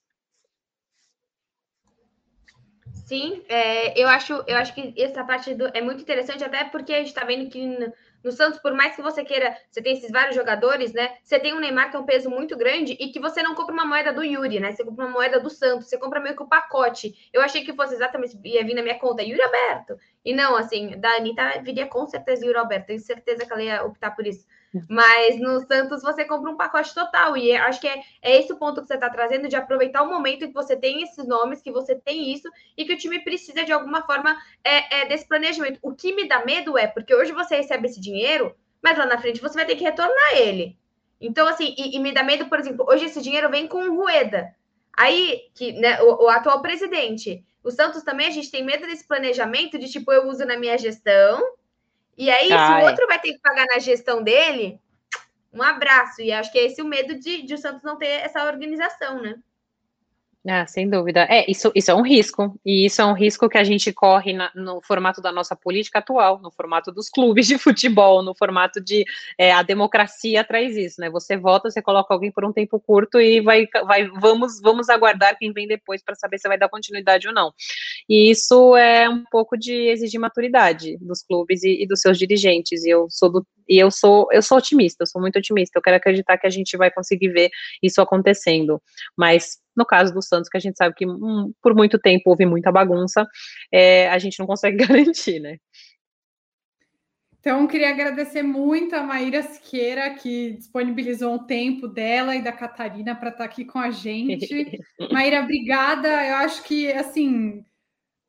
Sim, 3.07 3.43
é, 3.49 4.01
eu, 4.01 4.09
acho, 4.09 4.33
eu 4.47 4.57
acho 4.57 4.75
que 4.75 4.95
essa 4.97 5.23
parte 5.25 5.55
do, 5.55 5.67
é 5.75 5.83
muito 5.83 6.01
interessante, 6.01 6.43
até 6.45 6.65
porque 6.65 6.95
a 6.95 6.99
gente 6.99 7.09
está 7.09 7.25
vendo 7.25 7.51
que 7.51 7.93
no 8.23 8.33
Santos, 8.33 8.61
por 8.61 8.73
mais 8.73 8.95
que 8.95 9.03
você 9.03 9.25
queira, 9.25 9.57
você 9.71 9.83
tem 9.83 9.95
esses 9.95 10.11
vários 10.11 10.35
jogadores, 10.35 10.93
né? 10.93 11.17
Você 11.23 11.39
tem 11.39 11.55
um 11.55 11.61
Neymar 11.61 11.91
que 11.91 11.97
é 11.97 11.99
um 11.99 12.05
peso 12.05 12.31
muito 12.31 12.57
grande 12.57 12.97
e 12.99 13.09
que 13.09 13.21
você 13.21 13.43
não 13.43 13.55
compra 13.55 13.73
uma 13.73 13.85
moeda 13.85 14.13
do 14.13 14.23
Yuri, 14.23 14.61
né? 14.61 14.73
Você 14.73 14.85
compra 14.85 15.07
uma 15.07 15.13
moeda 15.13 15.41
do 15.41 15.51
Santos, 15.51 15.89
você 15.89 15.99
compra 15.99 16.21
meio 16.21 16.37
que 16.37 16.43
o 16.43 16.49
pacote. 16.49 17.15
Eu 17.33 17.43
achei 17.43 17.65
que 17.65 17.73
fosse 17.73 17.95
exatamente, 17.95 18.39
ia 18.45 18.65
vir 18.65 18.75
na 18.75 18.83
minha 18.83 18.99
conta, 18.99 19.23
Yuri 19.23 19.43
Alberto. 19.43 19.97
E 20.25 20.35
não, 20.35 20.57
assim, 20.57 20.99
da 20.99 21.17
Anitta 21.17 21.61
viria 21.63 21.87
com 21.87 22.07
certeza 22.07 22.45
Yuri 22.45 22.59
Alberto, 22.59 22.87
tenho 22.87 23.01
certeza 23.01 23.45
que 23.45 23.53
ela 23.53 23.63
ia 23.63 23.85
optar 23.85 24.13
por 24.13 24.27
isso. 24.27 24.47
Mas 24.89 25.39
no 25.39 25.61
Santos 25.67 26.03
você 26.03 26.25
compra 26.25 26.51
um 26.51 26.57
pacote 26.57 26.95
total. 26.95 27.37
E 27.37 27.55
acho 27.55 27.81
que 27.81 27.89
é, 27.89 28.03
é 28.23 28.39
esse 28.39 28.53
o 28.53 28.57
ponto 28.57 28.81
que 28.81 28.89
você 28.89 28.95
está 28.95 29.11
trazendo 29.11 29.49
de 29.49 29.57
aproveitar 29.57 30.03
o 30.03 30.09
momento 30.09 30.47
que 30.47 30.55
você 30.55 30.77
tem 30.77 31.03
esses 31.03 31.27
nomes, 31.27 31.61
que 31.61 31.71
você 31.71 31.95
tem 31.95 32.33
isso, 32.33 32.49
e 32.77 32.85
que 32.85 32.95
o 32.95 32.99
time 32.99 33.21
precisa 33.21 33.65
de 33.65 33.73
alguma 33.73 34.03
forma 34.03 34.37
é, 34.65 35.01
é, 35.01 35.09
desse 35.09 35.27
planejamento. 35.27 35.79
O 35.83 35.95
que 35.95 36.15
me 36.15 36.27
dá 36.27 36.45
medo 36.45 36.79
é 36.79 36.87
porque 36.87 37.15
hoje 37.15 37.33
você 37.33 37.57
recebe 37.57 37.87
esse 37.87 38.01
dinheiro, 38.01 38.55
mas 38.83 38.97
lá 38.97 39.07
na 39.07 39.19
frente 39.19 39.41
você 39.41 39.55
vai 39.55 39.67
ter 39.67 39.77
que 39.77 39.85
retornar 39.85 40.37
ele. 40.37 40.79
Então, 41.21 41.47
assim, 41.47 41.75
e, 41.79 41.97
e 41.97 42.01
me 42.01 42.13
dá 42.13 42.23
medo, 42.25 42.47
por 42.49 42.59
exemplo, 42.59 42.85
hoje 42.89 43.05
esse 43.05 43.21
dinheiro 43.21 43.51
vem 43.51 43.69
com 43.69 43.79
o 43.79 43.95
Rueda. 43.95 44.55
Aí, 44.97 45.51
que 45.55 45.73
né, 45.73 46.03
o, 46.03 46.25
o 46.25 46.29
atual 46.29 46.61
presidente. 46.61 47.45
O 47.63 47.71
Santos 47.71 48.03
também, 48.03 48.27
a 48.27 48.31
gente 48.31 48.51
tem 48.51 48.65
medo 48.65 48.87
desse 48.87 49.07
planejamento 49.07 49.79
de 49.79 49.89
tipo, 49.89 50.13
eu 50.13 50.27
uso 50.29 50.45
na 50.45 50.59
minha 50.59 50.77
gestão, 50.77 51.41
e 52.17 52.31
aí, 52.31 52.49
se 52.49 52.83
o 52.83 52.87
outro 52.87 53.07
vai 53.07 53.19
ter 53.19 53.33
que 53.33 53.41
pagar 53.41 53.67
na 53.67 53.79
gestão 53.79 54.23
dele, 54.23 54.79
um 55.53 55.63
abraço. 55.63 56.21
E 56.21 56.33
acho 56.33 56.51
que 56.51 56.59
é 56.59 56.67
esse 56.67 56.83
o 56.83 56.87
medo 56.87 57.19
de, 57.19 57.43
de 57.43 57.55
o 57.55 57.59
Santos 57.59 57.83
não 57.83 57.97
ter 57.97 58.07
essa 58.07 58.45
organização, 58.45 59.21
né? 59.21 59.39
Ah, 60.45 60.67
sem 60.67 60.91
dúvida. 60.91 61.21
É, 61.31 61.49
isso, 61.49 61.71
isso 61.73 61.89
é 61.89 61.95
um 61.95 62.03
risco. 62.03 62.59
E 62.67 62.85
isso 62.85 63.01
é 63.01 63.05
um 63.05 63.13
risco 63.13 63.49
que 63.49 63.57
a 63.57 63.63
gente 63.63 63.93
corre 63.93 64.33
na, 64.33 64.51
no 64.57 64.81
formato 64.83 65.21
da 65.23 65.31
nossa 65.31 65.55
política 65.55 66.01
atual, 66.01 66.41
no 66.43 66.51
formato 66.51 66.91
dos 66.91 67.09
clubes 67.09 67.47
de 67.47 67.59
futebol, 67.63 68.25
no 68.25 68.35
formato 68.35 68.81
de 68.81 69.05
é, 69.39 69.53
a 69.53 69.63
democracia 69.63 70.43
traz 70.43 70.77
isso, 70.77 71.01
né? 71.01 71.09
Você 71.11 71.37
vota, 71.37 71.71
você 71.71 71.81
coloca 71.81 72.13
alguém 72.13 72.33
por 72.33 72.45
um 72.45 72.53
tempo 72.53 72.81
curto 72.81 73.21
e 73.21 73.41
vai, 73.41 73.69
vai 73.87 74.09
vamos, 74.09 74.61
vamos 74.61 74.89
aguardar 74.89 75.39
quem 75.39 75.53
vem 75.53 75.69
depois 75.69 76.03
para 76.03 76.17
saber 76.17 76.39
se 76.39 76.49
vai 76.49 76.59
dar 76.59 76.69
continuidade 76.69 77.29
ou 77.29 77.35
não. 77.35 77.53
E 78.09 78.29
isso 78.29 78.77
é 78.77 79.09
um 79.09 79.23
pouco 79.31 79.57
de 79.57 79.73
exigir 79.73 80.19
maturidade 80.19 80.99
dos 81.01 81.23
clubes 81.23 81.63
e, 81.63 81.85
e 81.85 81.87
dos 81.87 82.01
seus 82.01 82.19
dirigentes. 82.19 82.85
E 82.85 82.91
eu 82.91 83.07
sou 83.09 83.31
do, 83.31 83.47
e 83.73 83.79
eu 83.79 83.91
sou 83.91 84.29
eu 84.31 84.43
sou 84.43 84.59
otimista, 84.59 85.03
eu 85.03 85.07
sou 85.07 85.21
muito 85.21 85.39
otimista. 85.39 85.79
Eu 85.79 85.83
quero 85.83 85.97
acreditar 85.97 86.37
que 86.37 86.47
a 86.47 86.51
gente 86.51 86.77
vai 86.77 86.91
conseguir 86.91 87.31
ver 87.31 87.51
isso 87.83 88.01
acontecendo. 88.01 88.83
Mas 89.17 89.59
no 89.75 89.87
caso 89.87 90.13
do 90.13 90.23
Santos, 90.23 90.51
que 90.51 90.59
a 90.59 90.61
gente 90.61 90.77
sabe 90.77 90.95
que 90.95 91.07
hum, 91.07 91.53
por 91.63 91.75
muito 91.75 91.99
tempo 91.99 92.31
houve 92.31 92.45
muita 92.45 92.71
bagunça, 92.71 93.27
é, 93.73 94.09
a 94.11 94.19
gente 94.19 94.39
não 94.39 94.47
consegue 94.47 94.77
garantir, 94.87 95.41
né? 95.41 95.57
Então, 97.41 97.67
queria 97.67 97.89
agradecer 97.89 98.43
muito 98.43 98.95
a 98.95 99.03
Maíra 99.03 99.43
Siqueira, 99.43 100.15
que 100.15 100.53
disponibilizou 100.53 101.35
o 101.35 101.45
tempo 101.45 101.89
dela 101.89 102.37
e 102.37 102.43
da 102.43 102.53
Catarina 102.53 103.17
para 103.17 103.31
estar 103.31 103.39
tá 103.39 103.45
aqui 103.45 103.65
com 103.65 103.81
a 103.81 103.91
gente. 103.91 104.79
Maíra, 105.11 105.43
obrigada. 105.43 106.09
Eu 106.09 106.37
acho 106.37 106.63
que, 106.63 106.93
assim, 106.93 107.65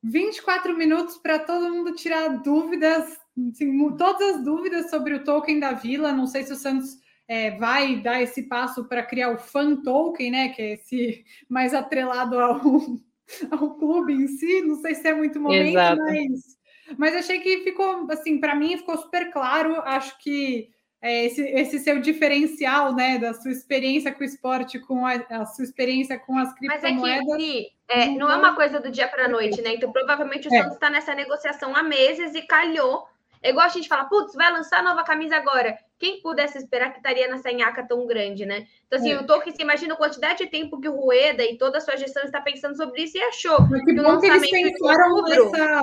24 0.01 0.75
minutos 0.75 1.17
para 1.17 1.38
todo 1.38 1.71
mundo 1.71 1.93
tirar 1.93 2.41
dúvidas, 2.41 3.06
assim, 3.52 3.96
todas 3.96 4.36
as 4.36 4.43
dúvidas 4.43 4.89
sobre 4.89 5.15
o 5.15 5.24
token 5.24 5.60
da 5.60 5.74
Vila. 5.74 6.12
Não 6.12 6.28
sei 6.28 6.43
se 6.43 6.54
o 6.54 6.58
Santos 6.58 6.98
é, 7.28 7.52
vai 7.52 7.98
dar 8.02 8.22
esse 8.22 8.43
passo 8.43 8.86
para 8.86 9.04
criar 9.04 9.32
o 9.32 9.38
fan 9.38 9.78
token, 9.78 10.32
né? 10.32 10.50
Que 10.50 10.62
é 10.62 10.74
esse 10.74 11.26
mais 11.50 11.74
atrelado 11.74 12.39
ao, 12.39 12.62
ao 13.52 13.76
clube 13.76 14.13
em 14.13 14.28
si. 14.28 14.62
Não 14.62 14.76
sei 14.76 14.96
se 14.96 15.08
é 15.08 15.13
muito 15.13 15.39
momento, 15.39 15.69
Exato. 15.69 16.02
mas 16.02 16.54
mas 16.98 17.15
achei 17.15 17.39
que 17.39 17.60
ficou, 17.60 18.08
assim, 18.12 18.39
para 18.39 18.56
mim 18.56 18.78
ficou 18.78 18.98
super 18.98 19.32
claro. 19.32 19.82
Acho 19.82 20.17
que 20.19 20.69
é, 21.02 21.26
esse, 21.26 21.41
esse, 21.41 21.80
seu 21.80 22.00
diferencial, 22.00 22.93
né, 22.93 23.17
da 23.17 23.34
sua 23.34 23.52
experiência 23.52 24.12
com 24.12 24.22
o 24.22 24.26
esporte, 24.26 24.80
com 24.80 25.06
a, 25.06 25.13
a 25.13 25.46
sua 25.46 25.63
experiência 25.63 26.19
com 26.19 26.38
as 26.38 26.54
criptomoedas. 26.54 27.26
Mas 27.26 27.34
é 27.34 27.38
que, 27.38 27.67
é, 27.88 28.10
não 28.10 28.32
é 28.32 28.36
uma 28.36 28.56
coisa 28.56 28.80
do 28.80 28.91
dia 28.91 29.08
para 29.08 29.26
a 29.26 29.30
noite, 29.30 29.62
né? 29.62 29.74
Então, 29.76 29.91
provavelmente 29.91 30.48
o 30.48 30.54
é. 30.54 30.58
Santos 30.58 30.74
está 30.74 30.89
nessa 30.89 31.13
negociação 31.13 31.76
há 31.76 31.84
meses 31.84 32.36
e 32.36 32.41
calhou. 32.43 33.08
É 33.43 33.49
igual 33.49 33.65
a 33.65 33.69
gente 33.69 33.89
fala, 33.89 34.06
putz, 34.06 34.34
vai 34.34 34.51
lançar 34.51 34.82
nova 34.82 35.03
camisa 35.03 35.36
agora. 35.36 35.77
Quem 35.99 36.21
pudesse 36.21 36.58
esperar 36.58 36.91
que 36.91 36.97
estaria 36.97 37.27
nessa 37.27 37.51
nhaca 37.51 37.86
tão 37.86 38.08
grande, 38.08 38.45
né? 38.45 38.65
Então, 38.88 38.97
assim, 38.97 39.12
é. 39.12 39.15
eu 39.15 39.25
tô 39.27 39.41
que 39.41 39.51
você 39.51 39.62
imagina 39.62 39.93
a 39.93 39.97
quantidade 39.97 40.39
de 40.39 40.49
tempo 40.49 40.79
que 40.79 40.88
o 40.88 40.95
Rueda 40.95 41.43
e 41.43 41.58
toda 41.58 41.77
a 41.77 41.82
sua 41.82 41.97
gestão 41.97 42.23
está 42.23 42.39
pensando 42.39 42.77
sobre 42.77 43.03
isso 43.03 43.17
e 43.17 43.21
achou. 43.21 43.60
Mas 43.69 43.84
que, 43.84 43.93
que 43.93 43.99
o 43.99 44.03
lançamento 44.03 44.49
que 44.49 44.56
eles 44.56 44.79
pensaram 44.79 45.23
nessa 45.23 45.82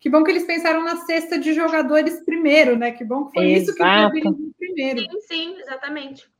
que 0.00 0.10
bom 0.10 0.22
que 0.22 0.30
eles 0.30 0.44
pensaram 0.44 0.84
na 0.84 0.96
cesta 0.96 1.38
de 1.38 1.54
jogadores 1.54 2.22
primeiro, 2.24 2.76
né? 2.76 2.92
Que 2.92 3.04
bom 3.04 3.26
que 3.26 3.32
foi 3.32 3.52
Exato. 3.52 3.70
isso 3.70 4.22
que 4.22 4.28
eles 4.28 4.54
primeiro. 4.58 5.00
Sim, 5.00 5.20
sim, 5.20 5.60
exatamente. 5.60 6.33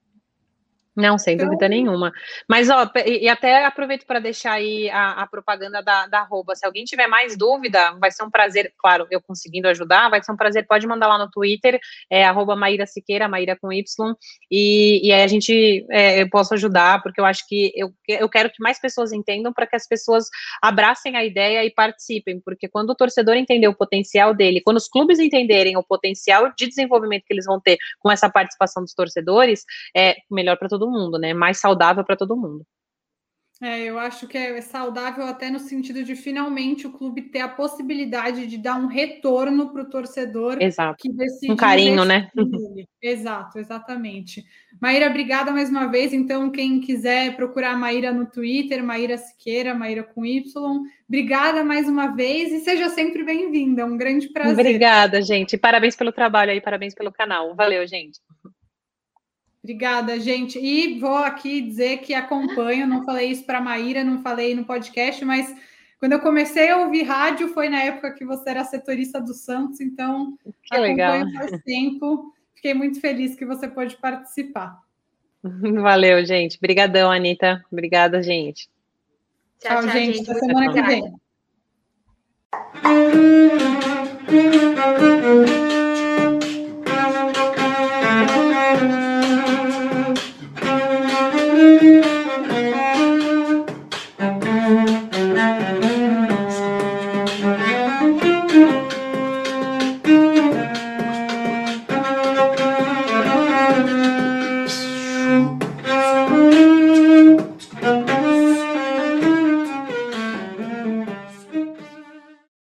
Não, 0.97 1.19
sem 1.19 1.35
então, 1.35 1.47
dúvida 1.47 1.69
nenhuma. 1.69 2.13
Mas, 2.49 2.71
ó, 2.71 2.89
e, 3.05 3.29
até 3.29 3.65
aproveito 3.65 4.07
para 4.07 4.21
deixar 4.21 4.53
aí 4.53 4.89
a, 4.91 5.23
a, 5.23 5.27
propaganda 5.27 5.83
da, 5.83 6.07
da 6.07 6.21
arroba. 6.21 6.55
Se 6.55 6.65
alguém 6.65 6.85
tiver 6.85 7.09
mais 7.09 7.37
dúvida, 7.37 7.93
vai 7.99 8.13
ser 8.13 8.23
um 8.23 8.31
prazer, 8.31 8.73
claro, 8.79 9.05
eu 9.11 9.21
conseguindo 9.21 9.67
ajudar, 9.67 10.09
vai 10.09 10.23
ser 10.23 10.31
um 10.31 10.37
prazer, 10.37 10.67
pode 10.69 10.87
mandar 10.87 11.09
lá 11.09 11.19
no 11.19 11.29
Twitter, 11.29 11.81
é 12.09 12.25
arroba 12.25 12.55
Maíra 12.55 12.87
Siqueira, 12.87 13.29
Maíra 13.29 13.59
com 13.61 13.73
Y, 13.73 14.15
e, 14.49 15.09
e 15.09 15.13
aí 15.13 15.23
a 15.23 15.27
gente, 15.27 15.85
é, 15.91 16.23
eu 16.23 16.31
posso 16.31 16.55
ajudar, 16.55 17.03
porque 17.03 17.21
eu 17.21 17.25
acho 17.25 17.45
que 17.49 17.73
eu, 17.75 17.93
eu 18.07 18.29
quero 18.29 18.49
que 18.51 18.63
mais 18.63 18.81
pessoas 18.81 19.13
entendam 19.13 19.53
para 19.53 19.67
que 19.67 19.75
as 19.75 19.89
pessoas 19.89 20.29
abracem 20.63 21.17
a 21.17 21.25
ideia 21.25 21.65
e 21.65 21.71
participem, 21.73 22.41
porque 22.41 22.69
quando 22.69 22.91
o 22.91 22.95
torcedor 22.95 23.35
entender 23.35 23.67
o 23.67 23.75
potencial 23.75 24.33
dele, 24.33 24.61
quando 24.61 24.77
os 24.77 24.87
clubes 24.87 25.19
entenderem 25.19 25.77
o 25.77 25.83
potencial 25.83 26.53
de 26.57 26.69
desenvolvimento 26.69 27.25
que 27.27 27.35
eles 27.35 27.47
vão 27.47 27.61
ter 27.61 27.79
com 27.99 28.13
essa 28.13 28.31
participação 28.31 28.85
dos 28.85 28.95
torcedores, 28.95 29.65
é 29.97 30.15
melhor 30.31 30.57
para 30.57 30.69
todo 30.69 30.84
todo 30.85 30.93
mundo, 30.93 31.19
né? 31.19 31.33
Mais 31.33 31.59
saudável 31.59 32.05
para 32.05 32.17
todo 32.17 32.37
mundo. 32.37 32.67
É, 33.63 33.85
eu 33.85 33.99
acho 33.99 34.27
que 34.27 34.37
é 34.37 34.61
saudável 34.61 35.25
até 35.25 35.49
no 35.49 35.61
sentido 35.61 36.03
de 36.03 36.17
finalmente 36.17 36.89
o 36.89 36.93
clube 36.93 37.23
ter 37.23 37.39
a 37.39 37.49
possibilidade 37.49 38.49
de 38.49 38.59
dar 38.59 38.77
um 38.77 38.89
retorno 38.89 39.73
para 39.73 39.83
o 39.83 39.89
torcedor. 39.89 40.61
Exato. 40.61 40.97
Que 41.01 41.11
decide 41.11 41.53
um 41.53 41.57
carinho, 41.57 42.05
né? 42.05 42.29
Exato, 43.01 43.59
exatamente. 43.59 44.43
Maíra, 44.81 45.09
obrigada 45.09 45.53
mais 45.53 45.69
uma 45.69 45.87
vez. 45.87 46.13
Então, 46.13 46.51
quem 46.51 46.81
quiser 46.81 47.37
procurar 47.37 47.73
a 47.73 47.77
Maíra 47.77 48.13
no 48.13 48.27
Twitter, 48.27 48.83
Maíra 48.83 49.19
Siqueira, 49.19 49.75
Maíra 49.75 50.03
com 50.03 50.25
Y, 50.25 50.43
obrigada 51.07 51.63
mais 51.63 51.87
uma 51.87 52.09
vez 52.09 52.51
e 52.51 52.61
seja 52.61 52.89
sempre 52.89 53.23
bem-vinda. 53.23 53.85
Um 53.85 53.97
grande 53.97 54.29
prazer. 54.31 54.53
Obrigada, 54.53 55.23
gente. 55.23 55.57
Parabéns 55.57 55.95
pelo 55.95 56.13
trabalho 56.13 56.51
aí, 56.51 56.61
parabéns 56.61 56.95
pelo 56.95 57.13
canal. 57.13 57.55
Valeu, 57.55 57.87
gente. 57.87 58.19
Obrigada, 59.65 60.21
gente. 60.21 60.59
E 60.59 61.01
vou 61.01 61.17
aqui 61.17 61.63
dizer 61.63 62.01
que 62.01 62.13
acompanho, 62.13 62.87
não 62.87 63.03
falei 63.03 63.31
isso 63.31 63.47
para 63.47 63.57
a 63.57 63.63
Maíra, 63.63 64.05
não 64.05 64.21
falei 64.21 64.55
no 64.55 64.67
podcast, 64.67 65.25
mas 65.25 65.57
quando 65.99 66.13
eu 66.13 66.21
comecei 66.21 66.69
a 66.69 66.77
ouvir 66.77 67.05
rádio 67.05 67.49
foi 67.49 67.71
na 67.71 67.83
época 67.83 68.13
que 68.13 68.27
você 68.27 68.51
era 68.51 68.63
setorista 68.63 69.19
do 69.23 69.33
Santos, 69.33 69.81
então 69.81 70.37
que 70.63 70.77
acompanho 70.77 71.25
legal. 71.25 71.33
faz 71.33 71.63
tempo. 71.63 72.31
Fiquei 72.55 72.75
muito 72.75 73.01
feliz 73.01 73.35
que 73.35 73.47
você 73.47 73.67
pôde 73.67 73.97
participar. 73.97 74.83
Valeu, 75.43 76.23
gente. 76.27 76.59
Obrigadão, 76.59 77.11
Anitta. 77.11 77.65
Obrigada, 77.73 78.23
gente. 78.23 78.69
Tchau, 79.61 79.81
tchau, 79.81 79.91
gente. 79.93 80.31
Até 80.31 80.41
semana 80.41 80.73
que 80.75 80.83
vem. 80.83 81.15